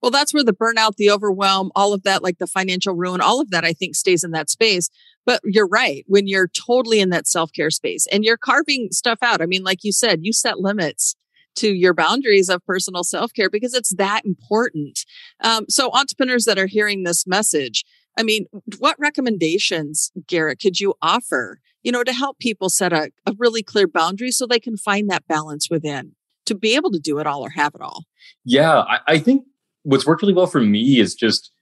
well, 0.00 0.10
that's 0.10 0.32
where 0.32 0.44
the 0.44 0.52
burnout, 0.52 0.96
the 0.96 1.10
overwhelm, 1.10 1.70
all 1.74 1.92
of 1.92 2.02
that, 2.02 2.22
like 2.22 2.38
the 2.38 2.46
financial 2.46 2.94
ruin, 2.94 3.20
all 3.20 3.40
of 3.40 3.50
that, 3.50 3.64
I 3.64 3.72
think 3.72 3.94
stays 3.94 4.24
in 4.24 4.30
that 4.32 4.50
space. 4.50 4.90
But 5.24 5.40
you're 5.44 5.68
right. 5.68 6.04
When 6.06 6.26
you're 6.26 6.48
totally 6.48 7.00
in 7.00 7.10
that 7.10 7.26
self 7.26 7.52
care 7.52 7.70
space 7.70 8.06
and 8.10 8.24
you're 8.24 8.36
carving 8.36 8.88
stuff 8.90 9.18
out, 9.22 9.40
I 9.40 9.46
mean, 9.46 9.62
like 9.62 9.84
you 9.84 9.92
said, 9.92 10.20
you 10.22 10.32
set 10.32 10.58
limits 10.58 11.16
to 11.56 11.72
your 11.72 11.94
boundaries 11.94 12.48
of 12.48 12.64
personal 12.64 13.04
self 13.04 13.32
care 13.32 13.50
because 13.50 13.74
it's 13.74 13.94
that 13.96 14.22
important. 14.24 15.00
Um, 15.40 15.66
so, 15.68 15.90
entrepreneurs 15.92 16.44
that 16.44 16.58
are 16.58 16.66
hearing 16.66 17.02
this 17.02 17.26
message, 17.26 17.84
I 18.18 18.22
mean, 18.22 18.46
what 18.78 18.96
recommendations, 18.98 20.12
Garrett, 20.26 20.60
could 20.60 20.80
you 20.80 20.94
offer, 21.02 21.60
you 21.82 21.92
know, 21.92 22.04
to 22.04 22.12
help 22.12 22.38
people 22.38 22.68
set 22.68 22.92
a, 22.92 23.10
a 23.26 23.34
really 23.38 23.62
clear 23.62 23.86
boundary 23.86 24.30
so 24.30 24.46
they 24.46 24.60
can 24.60 24.76
find 24.76 25.10
that 25.10 25.26
balance 25.26 25.68
within 25.70 26.12
to 26.46 26.54
be 26.54 26.74
able 26.74 26.90
to 26.90 26.98
do 26.98 27.18
it 27.18 27.26
all 27.26 27.42
or 27.42 27.50
have 27.50 27.74
it 27.74 27.80
all? 27.80 28.04
Yeah, 28.44 28.78
I, 28.80 28.98
I 29.06 29.18
think 29.18 29.44
what's 29.84 30.06
worked 30.06 30.22
really 30.22 30.34
well 30.34 30.46
for 30.46 30.60
me 30.60 30.98
is 31.00 31.14
just 31.14 31.52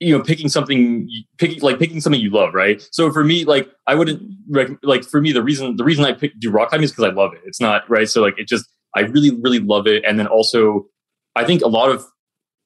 you 0.00 0.16
know 0.16 0.22
picking 0.22 0.48
something 0.48 1.08
picking 1.38 1.60
like 1.60 1.78
picking 1.78 2.00
something 2.00 2.20
you 2.20 2.30
love 2.30 2.54
right? 2.54 2.86
So 2.92 3.12
for 3.12 3.24
me 3.24 3.44
like 3.44 3.70
i 3.86 3.94
wouldn't 3.94 4.22
rec- 4.50 4.78
like 4.82 5.04
for 5.04 5.20
me 5.20 5.32
the 5.32 5.42
reason 5.42 5.76
the 5.76 5.84
reason 5.84 6.04
i 6.04 6.12
pick 6.12 6.38
do 6.38 6.50
rock 6.50 6.70
climbing 6.70 6.84
is 6.84 6.90
because 6.90 7.04
i 7.04 7.14
love 7.14 7.32
it. 7.34 7.40
It's 7.44 7.60
not 7.60 7.88
right? 7.88 8.08
So 8.08 8.20
like 8.20 8.38
it 8.38 8.48
just 8.48 8.66
i 8.94 9.00
really 9.00 9.30
really 9.40 9.60
love 9.60 9.86
it. 9.86 10.04
And 10.04 10.18
then 10.18 10.26
also 10.26 10.86
i 11.36 11.44
think 11.44 11.62
a 11.62 11.68
lot 11.68 11.90
of 11.90 12.04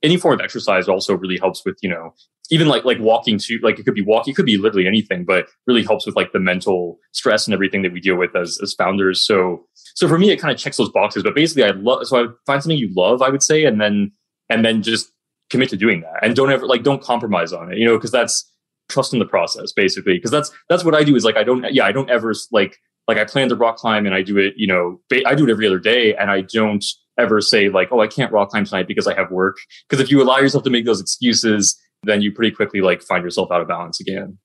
any 0.03 0.17
form 0.17 0.35
of 0.35 0.41
exercise 0.41 0.89
also 0.89 1.17
really 1.17 1.39
helps 1.39 1.65
with 1.65 1.77
you 1.83 1.89
know 1.89 2.15
even 2.51 2.67
like 2.67 2.85
like 2.85 2.99
walking 2.99 3.39
to 3.39 3.59
like 3.63 3.79
it 3.79 3.85
could 3.85 3.95
be 3.95 4.03
walking 4.03 4.33
it 4.33 4.35
could 4.35 4.47
be 4.47 4.57
literally 4.57 4.87
anything 4.87 5.25
but 5.25 5.49
really 5.67 5.83
helps 5.85 6.07
with 6.07 6.17
like 6.17 6.33
the 6.33 6.41
mental 6.41 6.99
stress 7.13 7.47
and 7.47 7.53
everything 7.53 7.83
that 7.83 7.93
we 7.93 8.01
deal 8.01 8.17
with 8.17 8.35
as 8.35 8.59
as 8.63 8.75
founders. 8.75 9.25
So 9.27 9.67
so 9.75 10.09
for 10.09 10.19
me 10.19 10.31
it 10.31 10.41
kind 10.41 10.53
of 10.53 10.59
checks 10.59 10.77
those 10.77 10.91
boxes 10.91 11.23
but 11.23 11.35
basically 11.35 11.65
i 11.65 11.71
love 11.71 12.07
so 12.07 12.25
i 12.25 12.27
find 12.47 12.63
something 12.63 12.79
you 12.79 12.91
love 12.97 13.21
i 13.21 13.29
would 13.29 13.43
say 13.43 13.65
and 13.65 13.81
then 13.81 14.13
and 14.49 14.65
then 14.65 14.83
just 14.83 15.13
commit 15.51 15.69
to 15.71 15.77
doing 15.77 16.01
that 16.01 16.15
and 16.23 16.37
don't 16.37 16.51
ever 16.51 16.67
like 16.67 16.83
don't 16.83 17.03
compromise 17.03 17.53
on 17.53 17.73
it 17.73 17.79
you 17.79 17.87
know 17.87 17.97
because 17.97 18.11
that's 18.11 18.51
trust 18.89 19.13
in 19.13 19.19
the 19.19 19.25
process 19.25 19.73
basically 19.73 20.15
because 20.15 20.31
that's 20.31 20.51
that's 20.69 20.85
what 20.85 20.95
i 20.95 21.03
do 21.03 21.17
is 21.17 21.25
like 21.25 21.37
i 21.37 21.45
don't 21.45 21.65
yeah 21.73 21.85
i 21.85 21.93
don't 21.93 22.11
ever 22.11 22.35
like 22.53 22.77
like 23.07 23.19
i 23.19 23.25
plan 23.25 23.49
to 23.49 23.57
rock 23.57 23.77
climb 23.77 24.07
and 24.07 24.15
i 24.15 24.23
do 24.23 24.37
it 24.37 24.55
you 24.57 24.67
know 24.67 25.01
i 25.27 25.35
do 25.35 25.45
it 25.45 25.51
every 25.51 25.67
other 25.67 25.79
day 25.79 26.15
and 26.17 26.31
i 26.31 26.41
don't 26.41 26.85
ever 27.19 27.41
say 27.41 27.69
like 27.69 27.89
oh 27.93 28.01
i 28.01 28.07
can't 28.07 28.33
rock 28.33 28.51
climb 28.51 28.65
tonight 28.65 28.87
because 28.87 29.07
i 29.07 29.15
have 29.15 29.31
work 29.31 29.57
because 29.89 30.03
if 30.03 30.11
you 30.11 30.23
allow 30.23 30.39
yourself 30.39 30.65
to 30.65 30.71
make 30.71 30.85
those 30.85 31.01
excuses 31.01 31.79
then 32.03 32.23
you 32.23 32.33
pretty 32.33 32.55
quickly 32.55 32.81
like 32.81 33.03
find 33.03 33.25
yourself 33.25 33.51
out 33.51 33.61
of 33.61 33.69
balance 33.69 34.01
again 34.01 34.39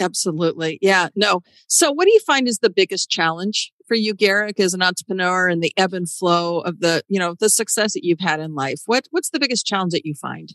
Absolutely. 0.00 0.78
Yeah. 0.80 1.08
No. 1.16 1.40
So, 1.66 1.90
what 1.90 2.04
do 2.04 2.12
you 2.12 2.20
find 2.20 2.46
is 2.46 2.58
the 2.58 2.70
biggest 2.70 3.10
challenge 3.10 3.72
for 3.88 3.94
you, 3.94 4.14
Garrick, 4.14 4.60
as 4.60 4.74
an 4.74 4.82
entrepreneur 4.82 5.48
and 5.48 5.62
the 5.62 5.72
ebb 5.76 5.94
and 5.94 6.08
flow 6.08 6.60
of 6.60 6.80
the, 6.80 7.02
you 7.08 7.18
know, 7.18 7.34
the 7.40 7.48
success 7.48 7.94
that 7.94 8.04
you've 8.04 8.20
had 8.20 8.38
in 8.38 8.54
life? 8.54 8.82
What 8.86 9.06
What's 9.10 9.30
the 9.30 9.40
biggest 9.40 9.66
challenge 9.66 9.92
that 9.92 10.06
you 10.06 10.14
find? 10.14 10.54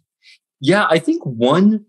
Yeah, 0.61 0.85
I 0.89 0.99
think 0.99 1.25
one, 1.25 1.85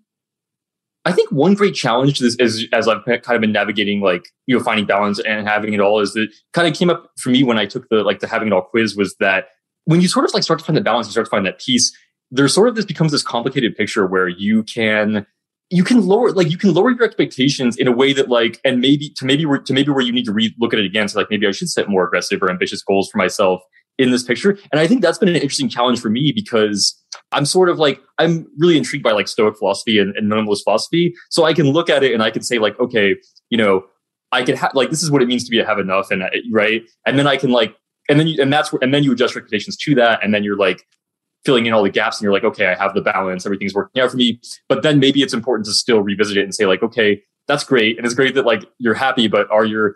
I 1.05 1.13
think 1.13 1.31
one 1.31 1.55
great 1.55 1.75
challenge 1.75 2.19
to 2.19 2.25
this 2.25 2.37
is 2.41 2.67
as 2.73 2.89
I've 2.89 3.05
kind 3.05 3.37
of 3.37 3.41
been 3.41 3.53
navigating, 3.53 4.01
like 4.01 4.25
you 4.47 4.57
know, 4.57 4.65
finding 4.65 4.87
balance 4.87 5.21
and 5.21 5.47
having 5.47 5.75
it 5.75 5.81
all, 5.81 6.01
is 6.01 6.15
that 6.15 6.29
kind 6.53 6.67
of 6.67 6.75
came 6.75 6.91
up 6.91 7.11
for 7.19 7.29
me 7.29 7.45
when 7.45 7.59
I 7.59 7.67
took 7.67 7.89
the 7.91 8.03
like 8.03 8.21
the 8.21 8.27
having 8.27 8.49
it 8.49 8.53
all 8.53 8.63
quiz 8.63 8.97
was 8.97 9.15
that 9.21 9.49
when 9.85 10.01
you 10.01 10.09
sort 10.09 10.25
of 10.25 10.33
like 10.35 10.43
start 10.43 10.59
to 10.59 10.65
find 10.65 10.77
the 10.77 10.81
balance, 10.81 11.07
you 11.07 11.13
start 11.13 11.27
to 11.27 11.31
find 11.31 11.47
that 11.47 11.61
peace. 11.61 11.97
There's 12.31 12.55
sort 12.55 12.69
of 12.69 12.75
this 12.75 12.87
becomes 12.87 13.13
this 13.13 13.23
complicated 13.23 13.77
picture 13.77 14.07
where 14.07 14.29
you 14.29 14.65
can 14.65 15.27
you 15.71 15.85
can 15.85 16.07
lower 16.07 16.31
like 16.33 16.51
you 16.51 16.59
can 16.59 16.73
lower 16.75 16.91
your 16.91 17.05
expectations 17.05 17.77
in 17.77 17.89
a 17.89 17.93
way 17.93 18.13
that 18.13 18.29
like 18.29 18.61
and 18.65 18.81
maybe 18.81 19.11
to 19.17 19.25
maybe 19.25 19.45
to 19.65 19.73
maybe 19.73 19.91
where 19.91 20.05
you 20.05 20.13
need 20.13 20.25
to 20.25 20.33
re- 20.33 20.55
look 20.59 20.73
at 20.73 20.79
it 20.79 20.85
again 20.85 21.09
so 21.09 21.19
like 21.19 21.29
maybe 21.31 21.47
i 21.47 21.51
should 21.51 21.69
set 21.69 21.89
more 21.89 22.05
aggressive 22.05 22.43
or 22.43 22.51
ambitious 22.51 22.83
goals 22.83 23.09
for 23.11 23.19
myself 23.19 23.63
in 23.99 24.11
this 24.11 24.23
picture. 24.23 24.59
And 24.73 24.81
i 24.81 24.87
think 24.87 25.03
that's 25.03 25.19
been 25.19 25.29
an 25.29 25.37
interesting 25.37 25.69
challenge 25.69 26.01
for 26.01 26.11
me 26.11 26.33
because 26.35 27.01
i'm 27.33 27.45
sort 27.45 27.69
of 27.69 27.79
like 27.79 28.01
i'm 28.19 28.47
really 28.59 28.77
intrigued 28.77 29.05
by 29.05 29.13
like 29.13 29.29
stoic 29.29 29.57
philosophy 29.57 29.99
and, 29.99 30.17
and 30.17 30.31
minimalist 30.31 30.65
philosophy. 30.65 31.15
So 31.31 31.45
i 31.45 31.53
can 31.53 31.71
look 31.71 31.89
at 31.89 32.03
it 32.03 32.13
and 32.13 32.23
i 32.23 32.31
can 32.31 32.43
say 32.43 32.59
like 32.59 32.79
okay 32.81 33.15
you 33.51 33.59
know 33.59 33.85
i 34.33 34.43
can 34.43 34.57
have 34.57 34.73
like 34.75 34.91
this 34.91 35.03
is 35.03 35.11
what 35.11 35.23
it 35.23 35.29
means 35.29 35.45
to 35.45 35.51
be 35.51 35.61
a 35.61 35.67
have 35.67 35.79
enough 35.79 36.11
and 36.11 36.25
right? 36.51 36.83
And 37.07 37.19
then 37.19 37.27
i 37.27 37.37
can 37.37 37.51
like 37.51 37.75
and 38.09 38.19
then 38.19 38.27
you 38.27 38.43
and 38.43 38.53
that's 38.53 38.73
where 38.73 38.81
and 38.83 38.93
then 38.93 39.03
you 39.03 39.13
adjust 39.13 39.37
expectations 39.37 39.77
to 39.79 39.95
that 39.95 40.23
and 40.23 40.35
then 40.35 40.45
you're 40.45 40.59
like 40.59 40.87
filling 41.45 41.67
in 41.67 41.73
all 41.73 41.83
the 41.83 41.91
gaps 41.91 42.19
and 42.19 42.25
you're 42.25 42.33
like, 42.33 42.45
okay, 42.45 42.67
I 42.67 42.75
have 42.75 42.95
the 42.95 43.01
balance, 43.01 43.45
everything's 43.45 43.75
working 43.75 44.03
out 44.03 44.11
for 44.11 44.17
me. 44.17 44.41
But 44.69 44.83
then 44.83 44.99
maybe 44.99 45.23
it's 45.23 45.35
important 45.35 45.67
to 45.67 45.73
still 45.73 46.01
revisit 46.01 46.37
it 46.37 46.43
and 46.43 46.55
say, 46.55 46.67
like, 46.67 46.83
okay, 46.83 47.23
that's 47.47 47.65
great. 47.65 47.97
And 47.97 48.07
it's 48.07 48.15
great 48.15 48.35
that 48.35 48.47
like 48.47 48.65
you're 48.79 48.95
happy, 48.95 49.29
but 49.29 49.51
are 49.51 49.65
you 49.65 49.95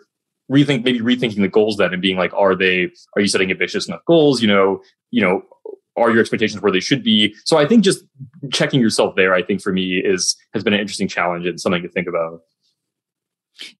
rethink 0.51 0.83
maybe 0.83 0.99
rethinking 0.99 1.41
the 1.41 1.47
goals 1.47 1.77
then 1.77 1.93
and 1.93 2.01
being 2.01 2.17
like, 2.17 2.33
are 2.33 2.55
they 2.55 2.89
are 3.15 3.21
you 3.21 3.27
setting 3.27 3.51
ambitious 3.51 3.87
enough 3.87 4.01
goals? 4.05 4.41
You 4.41 4.47
know, 4.47 4.81
you 5.11 5.21
know, 5.21 5.41
are 5.97 6.11
your 6.11 6.21
expectations 6.21 6.61
where 6.61 6.71
they 6.71 6.79
should 6.79 7.03
be? 7.03 7.35
So 7.45 7.57
I 7.57 7.65
think 7.67 7.83
just 7.83 8.03
checking 8.51 8.79
yourself 8.79 9.15
there, 9.15 9.33
I 9.33 9.43
think 9.43 9.61
for 9.61 9.71
me 9.71 10.01
is 10.03 10.35
has 10.53 10.63
been 10.63 10.73
an 10.73 10.79
interesting 10.79 11.07
challenge 11.07 11.45
and 11.45 11.59
something 11.59 11.81
to 11.81 11.89
think 11.89 12.07
about. 12.07 12.41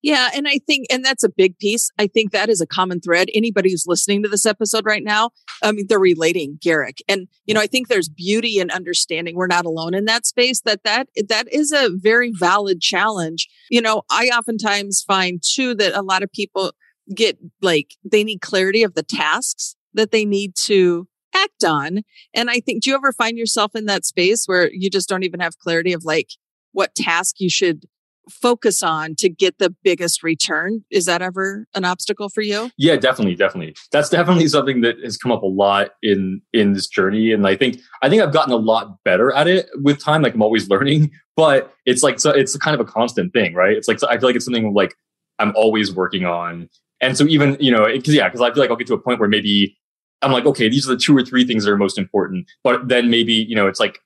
Yeah. 0.02 0.30
And 0.34 0.48
I 0.48 0.60
think, 0.60 0.88
and 0.90 1.04
that's 1.04 1.24
a 1.24 1.30
big 1.30 1.58
piece. 1.58 1.90
I 1.98 2.08
think 2.08 2.32
that 2.32 2.50
is 2.50 2.62
a 2.62 2.68
common 2.68 3.00
thread. 3.00 3.30
Anybody 3.34 3.70
who's 3.70 3.86
listening 3.88 4.24
to 4.24 4.30
this 4.30 4.46
episode 4.46 4.86
right 4.86 5.04
now, 5.04 5.32
I 5.64 5.72
mean, 5.72 5.88
they're 5.88 6.00
relating 6.00 6.58
Garrick. 6.62 7.02
And, 7.08 7.28
you 7.46 7.54
know, 7.54 7.62
I 7.62 7.68
think 7.68 7.88
there's 7.88 8.10
beauty 8.10 8.60
in 8.60 8.72
understanding 8.72 9.36
we're 9.36 9.48
not 9.48 9.66
alone 9.66 9.94
in 9.94 10.06
that 10.06 10.26
space, 10.26 10.62
that 10.62 10.84
that, 10.84 11.08
that 11.28 11.52
is 11.52 11.72
a 11.72 11.90
very 11.92 12.32
valid 12.32 12.82
challenge. 12.82 13.48
You 13.70 13.82
know, 13.82 14.04
I 14.10 14.28
oftentimes 14.28 15.04
find 15.08 15.42
too 15.44 15.76
that 15.76 15.94
a 15.94 16.02
lot 16.02 16.24
of 16.24 16.32
people 16.32 16.74
get 17.14 17.38
like, 17.62 17.96
they 18.04 18.24
need 18.24 18.42
clarity 18.42 18.84
of 18.84 18.94
the 18.94 19.04
tasks 19.04 19.76
that 19.94 20.12
they 20.12 20.26
need 20.26 20.56
to 20.56 21.08
act 21.36 21.64
on. 21.64 22.02
And 22.34 22.50
I 22.50 22.60
think, 22.60 22.84
do 22.84 22.90
you 22.90 22.96
ever 22.96 23.12
find 23.12 23.38
yourself 23.38 23.76
in 23.76 23.86
that 23.86 24.06
space 24.06 24.46
where 24.46 24.70
you 24.72 24.90
just 24.90 25.08
don't 25.10 25.24
even 25.24 25.40
have 25.40 25.58
clarity 25.58 25.94
of 25.94 26.04
like 26.04 26.30
what 26.72 26.96
task 26.96 27.36
you 27.40 27.50
should 27.50 27.86
focus 28.30 28.84
on 28.84 29.16
to 29.16 29.30
get 29.30 29.58
the 29.58 29.74
biggest 29.84 30.24
return. 30.24 30.84
Is 30.90 31.06
that 31.06 31.22
ever 31.22 31.66
an 31.74 31.86
obstacle 31.86 32.30
for 32.30 32.42
you? 32.42 32.72
Yeah, 32.78 32.96
definitely, 32.96 33.36
definitely. 33.36 33.76
That's 33.92 34.10
definitely 34.10 34.48
something 34.48 34.82
that 34.82 35.00
has 35.04 35.18
come 35.18 35.32
up 35.32 35.44
a 35.44 35.48
lot 35.48 35.92
in 36.02 36.42
in 36.54 36.74
this 36.74 36.88
journey 36.88 37.32
and 37.32 37.46
I 37.48 37.56
think 37.56 37.80
I 38.02 38.10
think 38.10 38.22
I've 38.22 38.34
gotten 38.34 38.54
a 38.54 38.58
lot 38.58 39.04
better 39.04 39.32
at 39.34 39.48
it 39.48 39.68
with 39.76 40.00
time 40.00 40.22
like 40.22 40.34
I'm 40.34 40.42
always 40.42 40.70
learning, 40.70 41.12
but 41.36 41.74
it's 41.86 42.04
like 42.04 42.20
so 42.20 42.32
it's 42.32 42.56
kind 42.58 42.80
of 42.80 42.82
a 42.82 42.90
constant 42.90 43.34
thing, 43.34 43.54
right? 43.54 43.76
It's 43.76 43.88
like 43.88 44.04
I 44.04 44.18
feel 44.18 44.30
like 44.30 44.36
it's 44.36 44.46
something 44.46 44.74
like 44.74 44.96
I'm 45.40 45.54
always 45.56 45.94
working 45.94 46.26
on. 46.26 46.70
And 47.02 47.18
so 47.18 47.26
even, 47.26 47.58
you 47.60 47.72
know, 47.72 47.86
cuz 47.86 48.14
yeah, 48.14 48.30
cuz 48.30 48.42
I 48.42 48.52
feel 48.54 48.62
like 48.62 48.70
I'll 48.70 48.76
get 48.76 48.88
to 48.88 48.94
a 48.94 49.00
point 49.00 49.20
where 49.20 49.30
maybe 49.30 49.78
I'm 50.22 50.32
like, 50.32 50.46
okay, 50.46 50.68
these 50.68 50.88
are 50.88 50.94
the 50.94 51.00
two 51.00 51.16
or 51.16 51.24
three 51.24 51.46
things 51.46 51.64
that 51.64 51.72
are 51.72 51.78
most 51.78 51.98
important. 51.98 52.46
But 52.64 52.90
then 52.90 53.10
maybe, 53.10 53.34
you 53.34 53.56
know, 53.56 53.68
it's 53.68 53.80
like 53.80 54.00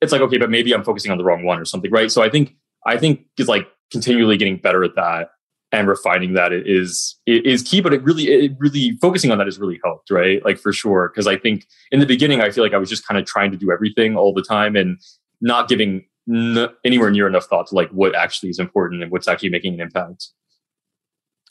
it's 0.00 0.12
like 0.12 0.20
okay, 0.20 0.38
but 0.38 0.50
maybe 0.50 0.72
I'm 0.72 0.84
focusing 0.84 1.10
on 1.10 1.18
the 1.18 1.24
wrong 1.24 1.44
one 1.44 1.58
or 1.58 1.64
something, 1.64 1.90
right? 1.90 2.10
So 2.10 2.22
I 2.22 2.28
think 2.28 2.54
I 2.86 2.96
think 2.98 3.26
is 3.38 3.48
like 3.48 3.68
continually 3.90 4.36
getting 4.36 4.56
better 4.56 4.84
at 4.84 4.94
that 4.96 5.28
and 5.72 5.88
refining 5.88 6.34
that 6.34 6.52
is 6.52 7.16
is 7.26 7.62
key. 7.62 7.80
But 7.80 7.92
it 7.92 8.02
really, 8.02 8.24
it 8.24 8.52
really 8.58 8.96
focusing 9.00 9.30
on 9.30 9.38
that 9.38 9.46
has 9.46 9.58
really 9.58 9.80
helped, 9.84 10.10
right? 10.10 10.44
Like 10.44 10.58
for 10.58 10.72
sure. 10.72 11.10
Because 11.12 11.26
I 11.26 11.36
think 11.36 11.66
in 11.90 12.00
the 12.00 12.06
beginning, 12.06 12.40
I 12.40 12.50
feel 12.50 12.64
like 12.64 12.74
I 12.74 12.78
was 12.78 12.88
just 12.88 13.06
kind 13.06 13.18
of 13.18 13.26
trying 13.26 13.50
to 13.50 13.56
do 13.56 13.70
everything 13.72 14.16
all 14.16 14.32
the 14.32 14.42
time 14.42 14.76
and 14.76 14.98
not 15.40 15.68
giving 15.68 16.04
n- 16.28 16.68
anywhere 16.84 17.10
near 17.10 17.26
enough 17.26 17.44
thought 17.44 17.66
to 17.68 17.74
like 17.74 17.90
what 17.90 18.14
actually 18.14 18.50
is 18.50 18.58
important 18.58 19.02
and 19.02 19.10
what's 19.10 19.28
actually 19.28 19.50
making 19.50 19.74
an 19.74 19.80
impact. 19.80 20.28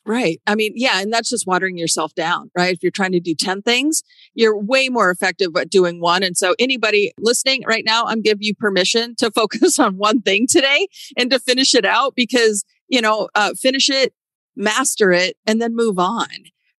Right. 0.08 0.39
I 0.46 0.54
mean, 0.54 0.74
yeah, 0.76 1.02
and 1.02 1.12
that's 1.12 1.30
just 1.30 1.48
watering 1.48 1.80
yourself 1.80 2.13
down, 2.13 2.52
right? 2.56 2.76
If 2.76 2.84
you're 2.84 2.91
trying 2.91 3.13
to 3.13 3.20
do 3.20 3.34
10 3.34 3.63
things, 3.63 4.04
you're 4.36 4.56
way 4.56 4.88
more 4.88 5.10
effective 5.10 5.56
at 5.58 5.72
doing 5.72 6.00
one. 6.00 6.22
And 6.22 6.38
so 6.38 6.54
anybody 6.60 7.12
listening 7.18 7.63
right 7.65 7.84
now, 7.84 8.06
I'm 8.06 8.22
giving 8.22 8.44
you 8.44 8.54
permission 8.54 9.15
to 9.15 9.32
focus 9.36 9.80
on 9.80 9.98
one 9.98 10.22
thing 10.22 10.46
today 10.48 10.88
and 11.18 11.32
to 11.32 11.39
finish 11.39 11.74
it 11.74 11.86
out 11.86 12.13
because, 12.15 12.63
you 12.88 13.02
know, 13.02 13.30
uh, 13.34 13.56
finish 13.56 13.89
it, 13.89 14.13
master 14.56 15.12
it, 15.12 15.38
and 15.48 15.60
then 15.60 15.76
move 15.76 15.98
on. 15.98 16.28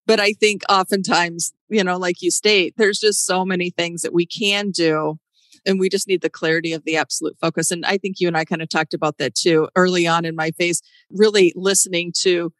But 0.05 0.21
I 0.21 0.31
think 0.31 0.61
oftentimes, 0.69 1.51
you 1.67 1.83
know, 1.83 1.97
like 1.97 2.21
you 2.21 2.31
state, 2.31 2.75
there's 2.77 2.97
just 2.97 3.25
so 3.25 3.43
many 3.43 3.71
things 3.71 4.03
that 4.03 4.13
we 4.13 4.25
can 4.25 4.71
do 4.71 5.19
and 5.65 5.81
we 5.81 5.89
just 5.89 6.07
need 6.07 6.21
the 6.21 6.29
clarity 6.29 6.71
of 6.71 6.85
the 6.85 6.95
absolute 6.95 7.37
focus. 7.41 7.71
And 7.71 7.85
I 7.85 7.97
think 7.97 8.21
you 8.21 8.27
and 8.29 8.37
I 8.37 8.45
kind 8.45 8.61
of 8.61 8.69
talked 8.69 8.93
about 8.93 9.17
that 9.17 9.35
too 9.35 9.67
early 9.75 10.07
on 10.07 10.23
in 10.23 10.33
my 10.33 10.51
phase, 10.51 10.81
really 11.11 11.51
listening 11.57 12.13
to 12.19 12.53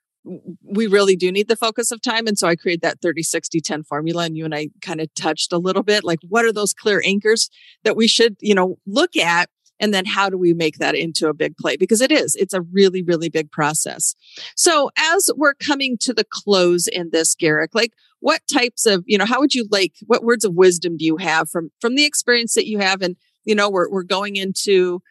we 0.63 0.87
really 0.87 1.15
do 1.15 1.31
need 1.31 1.47
the 1.47 1.55
focus 1.55 1.91
of 1.91 2.01
time. 2.01 2.27
And 2.27 2.37
so 2.37 2.47
I 2.47 2.55
created 2.55 2.81
that 2.81 3.01
30, 3.01 3.23
60, 3.23 3.61
10 3.61 3.83
formula. 3.83 4.25
And 4.25 4.37
you 4.37 4.45
and 4.45 4.55
I 4.55 4.69
kind 4.81 5.01
of 5.01 5.13
touched 5.15 5.53
a 5.53 5.57
little 5.57 5.83
bit 5.83 6.03
like, 6.03 6.19
what 6.27 6.45
are 6.45 6.53
those 6.53 6.73
clear 6.73 7.01
anchors 7.05 7.49
that 7.83 7.95
we 7.95 8.07
should, 8.07 8.35
you 8.39 8.55
know, 8.55 8.77
look 8.85 9.15
at? 9.15 9.49
And 9.79 9.93
then 9.93 10.05
how 10.05 10.29
do 10.29 10.37
we 10.37 10.53
make 10.53 10.77
that 10.77 10.95
into 10.95 11.27
a 11.27 11.33
big 11.33 11.55
play? 11.57 11.77
Because 11.77 12.01
it 12.01 12.11
is, 12.11 12.35
it's 12.35 12.53
a 12.53 12.61
really, 12.61 13.03
really 13.03 13.29
big 13.29 13.51
process. 13.51 14.15
So 14.55 14.89
as 14.97 15.29
we're 15.35 15.53
coming 15.53 15.97
to 16.01 16.13
the 16.13 16.25
close 16.27 16.87
in 16.87 17.11
this, 17.11 17.35
Garrick, 17.35 17.75
like 17.75 17.93
what 18.19 18.41
types 18.51 18.85
of, 18.85 19.03
you 19.05 19.17
know, 19.17 19.25
how 19.25 19.39
would 19.39 19.53
you 19.53 19.67
like, 19.69 19.93
what 20.07 20.23
words 20.23 20.43
of 20.43 20.55
wisdom 20.55 20.97
do 20.97 21.05
you 21.05 21.17
have 21.17 21.49
from, 21.49 21.69
from 21.79 21.95
the 21.95 22.05
experience 22.05 22.55
that 22.55 22.67
you 22.67 22.79
have? 22.79 23.03
And, 23.03 23.15
you 23.45 23.53
know, 23.53 23.69
we're, 23.69 23.89
we're 23.89 24.03
going 24.03 24.35
into 24.35 25.01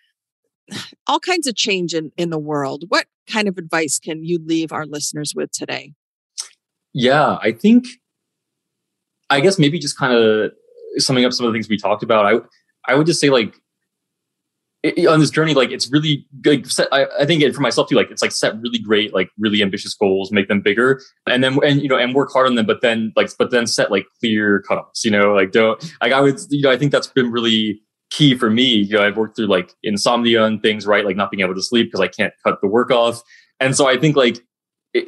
all 1.07 1.21
kinds 1.21 1.47
of 1.47 1.55
change 1.55 1.95
in, 1.95 2.13
in 2.17 2.31
the 2.31 2.39
world. 2.39 2.85
What 2.89 3.07
kind 3.29 3.49
of 3.49 3.59
advice 3.59 3.99
can 3.99 4.25
you 4.25 4.39
leave 4.45 4.73
our 4.73 4.87
listeners 4.87 5.33
with 5.35 5.51
today? 5.53 5.93
Yeah, 6.93 7.39
I 7.43 7.53
think, 7.53 7.87
I 9.31 9.41
guess 9.41 9.59
maybe 9.59 9.79
just 9.79 9.99
kind 9.99 10.15
of 10.15 10.53
summing 10.99 11.25
up 11.25 11.33
some 11.33 11.47
of 11.47 11.53
the 11.53 11.57
things 11.57 11.69
we 11.69 11.77
talked 11.77 12.03
about. 12.03 12.27
I, 12.27 12.93
I 12.93 12.95
would 12.95 13.07
just 13.07 13.21
say 13.21 13.31
like 13.31 13.55
it, 14.83 15.07
on 15.07 15.21
this 15.21 15.31
journey, 15.31 15.55
like 15.55 15.71
it's 15.71 15.91
really 15.91 16.27
good. 16.41 16.71
Set, 16.71 16.89
I, 16.93 17.07
I 17.21 17.27
think 17.27 17.43
for 17.55 17.61
myself 17.61 17.89
too, 17.89 17.97
like 17.97 18.11
it's 18.11 18.23
like 18.23 18.33
set 18.33 18.61
really 18.61 18.79
great, 18.79 19.13
like 19.13 19.31
really 19.39 19.63
ambitious 19.63 19.95
goals, 19.95 20.31
make 20.31 20.49
them 20.49 20.61
bigger, 20.61 21.01
and 21.27 21.43
then 21.43 21.59
and 21.65 21.83
you 21.83 21.89
know 21.89 21.97
and 21.97 22.15
work 22.15 22.33
hard 22.33 22.47
on 22.47 22.55
them. 22.55 22.67
But 22.67 22.83
then 22.83 23.13
like 23.17 23.31
but 23.39 23.51
then 23.51 23.67
set 23.67 23.91
like 23.91 24.07
clear 24.21 24.63
cutoffs. 24.69 25.05
You 25.05 25.11
know, 25.11 25.33
like 25.33 25.51
don't 25.51 25.83
like 26.01 26.13
I 26.13 26.21
would 26.21 26.39
you 26.51 26.63
know 26.63 26.71
I 26.71 26.77
think 26.77 26.93
that's 26.93 27.09
been 27.09 27.31
really 27.31 27.81
key 28.11 28.37
for 28.37 28.51
me. 28.51 28.65
You 28.65 28.97
know, 28.97 29.03
I've 29.03 29.17
worked 29.17 29.37
through 29.37 29.47
like 29.47 29.73
insomnia 29.83 30.45
and 30.45 30.63
things, 30.63 30.87
right? 30.87 31.05
Like 31.05 31.17
not 31.17 31.31
being 31.31 31.43
able 31.43 31.55
to 31.55 31.63
sleep 31.63 31.89
because 31.89 32.01
I 32.01 32.09
can't 32.09 32.33
cut 32.45 32.61
the 32.61 32.69
work 32.69 32.91
off. 32.91 33.23
And 33.61 33.77
so 33.77 33.89
I 33.89 33.99
think 33.99 34.17
like 34.17 34.41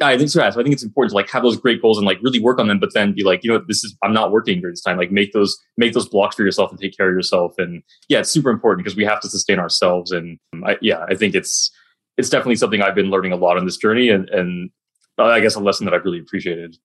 I 0.01 0.17
think 0.17 0.29
so. 0.29 0.41
Yeah, 0.41 0.49
so 0.51 0.59
I 0.59 0.63
think 0.63 0.73
it's 0.73 0.83
important 0.83 1.11
to 1.11 1.15
like 1.15 1.29
have 1.31 1.43
those 1.43 1.57
great 1.57 1.81
goals 1.81 1.97
and 1.97 2.05
like 2.05 2.19
really 2.21 2.39
work 2.39 2.59
on 2.59 2.67
them, 2.67 2.79
but 2.79 2.93
then 2.93 3.13
be 3.13 3.23
like, 3.23 3.43
you 3.43 3.51
know, 3.51 3.63
this 3.67 3.83
is 3.83 3.95
I'm 4.03 4.13
not 4.13 4.31
working 4.31 4.59
during 4.59 4.73
this 4.73 4.81
time. 4.81 4.97
Like 4.97 5.11
make 5.11 5.33
those 5.33 5.57
make 5.77 5.93
those 5.93 6.07
blocks 6.07 6.35
for 6.35 6.43
yourself 6.43 6.69
and 6.71 6.79
take 6.79 6.95
care 6.95 7.09
of 7.09 7.15
yourself. 7.15 7.53
And 7.57 7.81
yeah, 8.07 8.19
it's 8.19 8.29
super 8.29 8.49
important 8.49 8.83
because 8.83 8.95
we 8.95 9.05
have 9.05 9.19
to 9.21 9.29
sustain 9.29 9.59
ourselves. 9.59 10.11
And 10.11 10.37
um, 10.53 10.63
I, 10.63 10.77
yeah, 10.81 11.05
I 11.09 11.15
think 11.15 11.33
it's 11.33 11.71
it's 12.17 12.29
definitely 12.29 12.57
something 12.57 12.81
I've 12.81 12.95
been 12.95 13.09
learning 13.09 13.31
a 13.31 13.37
lot 13.37 13.57
on 13.57 13.65
this 13.65 13.77
journey, 13.77 14.09
and 14.09 14.29
and 14.29 14.69
uh, 15.17 15.25
I 15.25 15.39
guess 15.39 15.55
a 15.55 15.59
lesson 15.59 15.85
that 15.85 15.93
I've 15.93 16.05
really 16.05 16.19
appreciated. 16.19 16.77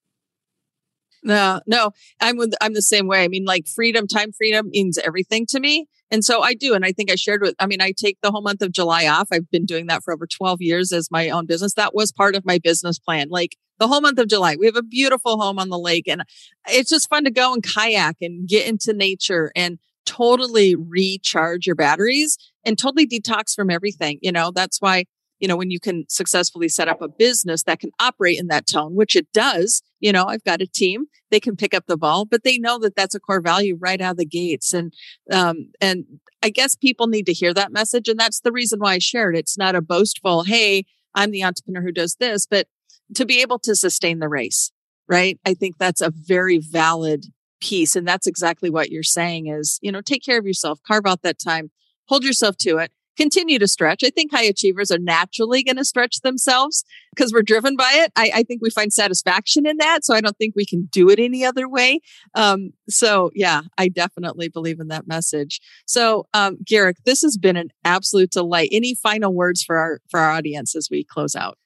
No, 1.24 1.60
no, 1.66 1.92
I'm 2.20 2.36
with, 2.36 2.54
I'm 2.60 2.74
the 2.74 2.82
same 2.82 3.06
way. 3.06 3.24
I 3.24 3.28
mean, 3.28 3.46
like 3.46 3.66
freedom, 3.66 4.06
time 4.06 4.30
freedom 4.32 4.68
means 4.70 4.98
everything 4.98 5.46
to 5.46 5.58
me. 5.58 5.86
And 6.10 6.22
so 6.22 6.42
I 6.42 6.52
do. 6.52 6.74
And 6.74 6.84
I 6.84 6.92
think 6.92 7.10
I 7.10 7.14
shared 7.14 7.40
with, 7.40 7.54
I 7.58 7.66
mean, 7.66 7.80
I 7.80 7.92
take 7.96 8.18
the 8.22 8.30
whole 8.30 8.42
month 8.42 8.60
of 8.60 8.72
July 8.72 9.06
off. 9.06 9.28
I've 9.32 9.50
been 9.50 9.64
doing 9.64 9.86
that 9.86 10.04
for 10.04 10.12
over 10.12 10.26
12 10.26 10.60
years 10.60 10.92
as 10.92 11.10
my 11.10 11.30
own 11.30 11.46
business. 11.46 11.74
That 11.74 11.94
was 11.94 12.12
part 12.12 12.36
of 12.36 12.44
my 12.44 12.58
business 12.58 12.98
plan. 12.98 13.30
Like 13.30 13.56
the 13.78 13.88
whole 13.88 14.02
month 14.02 14.18
of 14.18 14.28
July, 14.28 14.56
we 14.58 14.66
have 14.66 14.76
a 14.76 14.82
beautiful 14.82 15.40
home 15.40 15.58
on 15.58 15.70
the 15.70 15.78
lake 15.78 16.06
and 16.06 16.22
it's 16.68 16.90
just 16.90 17.08
fun 17.08 17.24
to 17.24 17.30
go 17.30 17.54
and 17.54 17.62
kayak 17.62 18.16
and 18.20 18.46
get 18.46 18.68
into 18.68 18.92
nature 18.92 19.50
and 19.56 19.78
totally 20.04 20.74
recharge 20.74 21.66
your 21.66 21.74
batteries 21.74 22.36
and 22.64 22.78
totally 22.78 23.06
detox 23.06 23.54
from 23.54 23.70
everything. 23.70 24.18
You 24.20 24.32
know, 24.32 24.52
that's 24.54 24.80
why 24.80 25.06
you 25.44 25.48
know, 25.48 25.58
when 25.58 25.70
you 25.70 25.78
can 25.78 26.06
successfully 26.08 26.70
set 26.70 26.88
up 26.88 27.02
a 27.02 27.08
business 27.08 27.64
that 27.64 27.78
can 27.78 27.90
operate 28.00 28.40
in 28.40 28.46
that 28.46 28.66
tone, 28.66 28.94
which 28.94 29.14
it 29.14 29.30
does, 29.34 29.82
you 30.00 30.10
know, 30.10 30.24
I've 30.24 30.42
got 30.42 30.62
a 30.62 30.66
team, 30.66 31.04
they 31.30 31.38
can 31.38 31.54
pick 31.54 31.74
up 31.74 31.84
the 31.86 31.98
ball, 31.98 32.24
but 32.24 32.44
they 32.44 32.56
know 32.56 32.78
that 32.78 32.96
that's 32.96 33.14
a 33.14 33.20
core 33.20 33.42
value 33.42 33.76
right 33.78 34.00
out 34.00 34.12
of 34.12 34.16
the 34.16 34.24
gates. 34.24 34.72
And, 34.72 34.94
um, 35.30 35.70
and 35.82 36.06
I 36.42 36.48
guess 36.48 36.74
people 36.74 37.08
need 37.08 37.26
to 37.26 37.34
hear 37.34 37.52
that 37.52 37.72
message. 37.72 38.08
And 38.08 38.18
that's 38.18 38.40
the 38.40 38.52
reason 38.52 38.78
why 38.80 38.94
I 38.94 38.98
shared. 39.00 39.36
It's 39.36 39.58
not 39.58 39.74
a 39.74 39.82
boastful, 39.82 40.44
Hey, 40.44 40.86
I'm 41.14 41.30
the 41.30 41.44
entrepreneur 41.44 41.82
who 41.82 41.92
does 41.92 42.16
this, 42.18 42.46
but 42.46 42.66
to 43.14 43.26
be 43.26 43.42
able 43.42 43.58
to 43.58 43.76
sustain 43.76 44.20
the 44.20 44.30
race, 44.30 44.72
right? 45.10 45.38
I 45.44 45.52
think 45.52 45.76
that's 45.76 46.00
a 46.00 46.10
very 46.10 46.56
valid 46.56 47.26
piece. 47.60 47.96
And 47.96 48.08
that's 48.08 48.26
exactly 48.26 48.70
what 48.70 48.90
you're 48.90 49.02
saying 49.02 49.48
is, 49.48 49.78
you 49.82 49.92
know, 49.92 50.00
take 50.00 50.24
care 50.24 50.38
of 50.38 50.46
yourself, 50.46 50.80
carve 50.88 51.04
out 51.04 51.20
that 51.20 51.38
time, 51.38 51.70
hold 52.08 52.24
yourself 52.24 52.56
to 52.60 52.78
it 52.78 52.92
continue 53.16 53.58
to 53.58 53.68
stretch. 53.68 54.02
I 54.04 54.10
think 54.10 54.32
high 54.32 54.44
achievers 54.44 54.90
are 54.90 54.98
naturally 54.98 55.62
going 55.62 55.76
to 55.76 55.84
stretch 55.84 56.20
themselves 56.20 56.84
because 57.14 57.32
we're 57.32 57.42
driven 57.42 57.76
by 57.76 57.90
it. 57.94 58.12
I, 58.16 58.30
I, 58.34 58.42
think 58.42 58.60
we 58.62 58.70
find 58.70 58.92
satisfaction 58.92 59.66
in 59.66 59.76
that. 59.78 60.04
So 60.04 60.14
I 60.14 60.20
don't 60.20 60.36
think 60.36 60.54
we 60.56 60.66
can 60.66 60.88
do 60.90 61.08
it 61.10 61.18
any 61.18 61.44
other 61.44 61.68
way. 61.68 62.00
Um, 62.34 62.72
so 62.88 63.30
yeah, 63.34 63.62
I 63.78 63.88
definitely 63.88 64.48
believe 64.48 64.80
in 64.80 64.88
that 64.88 65.06
message. 65.06 65.60
So, 65.86 66.26
um, 66.34 66.58
Garrick, 66.64 66.96
this 67.04 67.22
has 67.22 67.36
been 67.36 67.56
an 67.56 67.70
absolute 67.84 68.30
delight. 68.30 68.68
Any 68.72 68.94
final 68.94 69.32
words 69.32 69.62
for 69.62 69.76
our, 69.76 70.00
for 70.10 70.20
our 70.20 70.30
audience 70.30 70.74
as 70.74 70.88
we 70.90 71.04
close 71.04 71.36
out? 71.36 71.58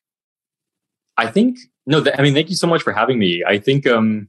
I 1.17 1.27
think, 1.27 1.59
no, 1.87 2.03
th- 2.03 2.15
I 2.19 2.23
mean, 2.23 2.35
thank 2.35 2.49
you 2.49 2.57
so 2.57 2.67
much 2.67 2.83
for 2.83 2.93
having 2.93 3.19
me. 3.19 3.43
I 3.47 3.59
think, 3.59 3.87
um, 3.87 4.29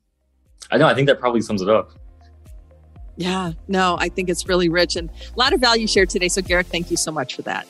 I 0.71 0.77
know, 0.77 0.87
I 0.87 0.95
think 0.95 1.07
that 1.07 1.19
probably 1.19 1.41
sums 1.41 1.61
it 1.61 1.69
up. 1.69 1.91
Yeah, 3.19 3.51
no, 3.67 3.97
I 3.99 4.07
think 4.07 4.29
it's 4.29 4.47
really 4.47 4.69
rich 4.69 4.95
and 4.95 5.09
a 5.09 5.37
lot 5.37 5.51
of 5.51 5.59
value 5.59 5.87
shared 5.87 6.09
today. 6.09 6.29
So, 6.29 6.41
Garrick, 6.41 6.67
thank 6.67 6.89
you 6.89 6.95
so 6.95 7.11
much 7.11 7.35
for 7.35 7.41
that. 7.41 7.67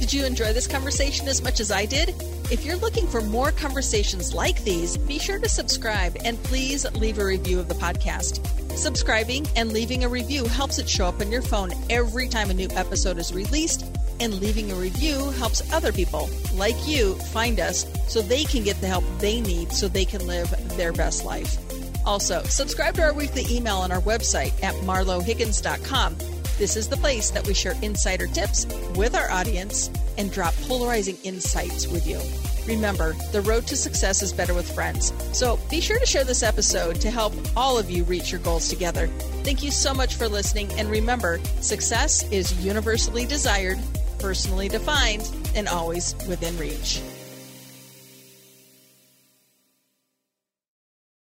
Did 0.00 0.12
you 0.12 0.24
enjoy 0.24 0.52
this 0.52 0.66
conversation 0.66 1.28
as 1.28 1.40
much 1.40 1.60
as 1.60 1.70
I 1.70 1.86
did? 1.86 2.08
If 2.50 2.64
you're 2.64 2.76
looking 2.78 3.06
for 3.06 3.20
more 3.20 3.52
conversations 3.52 4.34
like 4.34 4.64
these, 4.64 4.96
be 4.96 5.20
sure 5.20 5.38
to 5.38 5.48
subscribe 5.48 6.16
and 6.24 6.36
please 6.42 6.84
leave 6.94 7.18
a 7.18 7.24
review 7.24 7.60
of 7.60 7.68
the 7.68 7.76
podcast. 7.76 8.44
Subscribing 8.76 9.46
and 9.54 9.72
leaving 9.72 10.02
a 10.02 10.08
review 10.08 10.46
helps 10.46 10.80
it 10.80 10.88
show 10.88 11.06
up 11.06 11.20
on 11.20 11.30
your 11.30 11.42
phone 11.42 11.70
every 11.88 12.26
time 12.26 12.50
a 12.50 12.54
new 12.54 12.68
episode 12.72 13.18
is 13.18 13.32
released, 13.32 13.84
and 14.18 14.40
leaving 14.40 14.72
a 14.72 14.74
review 14.74 15.30
helps 15.30 15.72
other 15.72 15.92
people 15.92 16.28
like 16.54 16.88
you 16.88 17.14
find 17.14 17.60
us 17.60 17.86
so 18.08 18.20
they 18.20 18.42
can 18.42 18.64
get 18.64 18.80
the 18.80 18.88
help 18.88 19.04
they 19.20 19.40
need 19.40 19.70
so 19.70 19.86
they 19.86 20.04
can 20.04 20.26
live 20.26 20.52
their 20.76 20.92
best 20.92 21.24
life. 21.24 21.56
Also, 22.08 22.42
subscribe 22.44 22.94
to 22.94 23.02
our 23.02 23.12
weekly 23.12 23.44
email 23.50 23.76
on 23.76 23.92
our 23.92 24.00
website 24.00 24.54
at 24.62 24.74
marlohiggins.com. 24.76 26.16
This 26.56 26.74
is 26.74 26.88
the 26.88 26.96
place 26.96 27.30
that 27.32 27.46
we 27.46 27.52
share 27.52 27.74
insider 27.82 28.26
tips 28.26 28.66
with 28.96 29.14
our 29.14 29.30
audience 29.30 29.90
and 30.16 30.32
drop 30.32 30.54
polarizing 30.66 31.18
insights 31.22 31.86
with 31.86 32.06
you. 32.06 32.18
Remember, 32.66 33.12
the 33.32 33.42
road 33.42 33.66
to 33.66 33.76
success 33.76 34.22
is 34.22 34.32
better 34.32 34.54
with 34.54 34.74
friends. 34.74 35.12
So 35.34 35.58
be 35.68 35.82
sure 35.82 35.98
to 35.98 36.06
share 36.06 36.24
this 36.24 36.42
episode 36.42 36.98
to 37.02 37.10
help 37.10 37.34
all 37.54 37.76
of 37.76 37.90
you 37.90 38.04
reach 38.04 38.32
your 38.32 38.40
goals 38.40 38.70
together. 38.70 39.08
Thank 39.44 39.62
you 39.62 39.70
so 39.70 39.92
much 39.92 40.14
for 40.14 40.28
listening. 40.28 40.72
And 40.78 40.88
remember, 40.88 41.40
success 41.60 42.26
is 42.32 42.64
universally 42.64 43.26
desired, 43.26 43.78
personally 44.18 44.70
defined, 44.70 45.30
and 45.54 45.68
always 45.68 46.14
within 46.26 46.56
reach. 46.56 47.02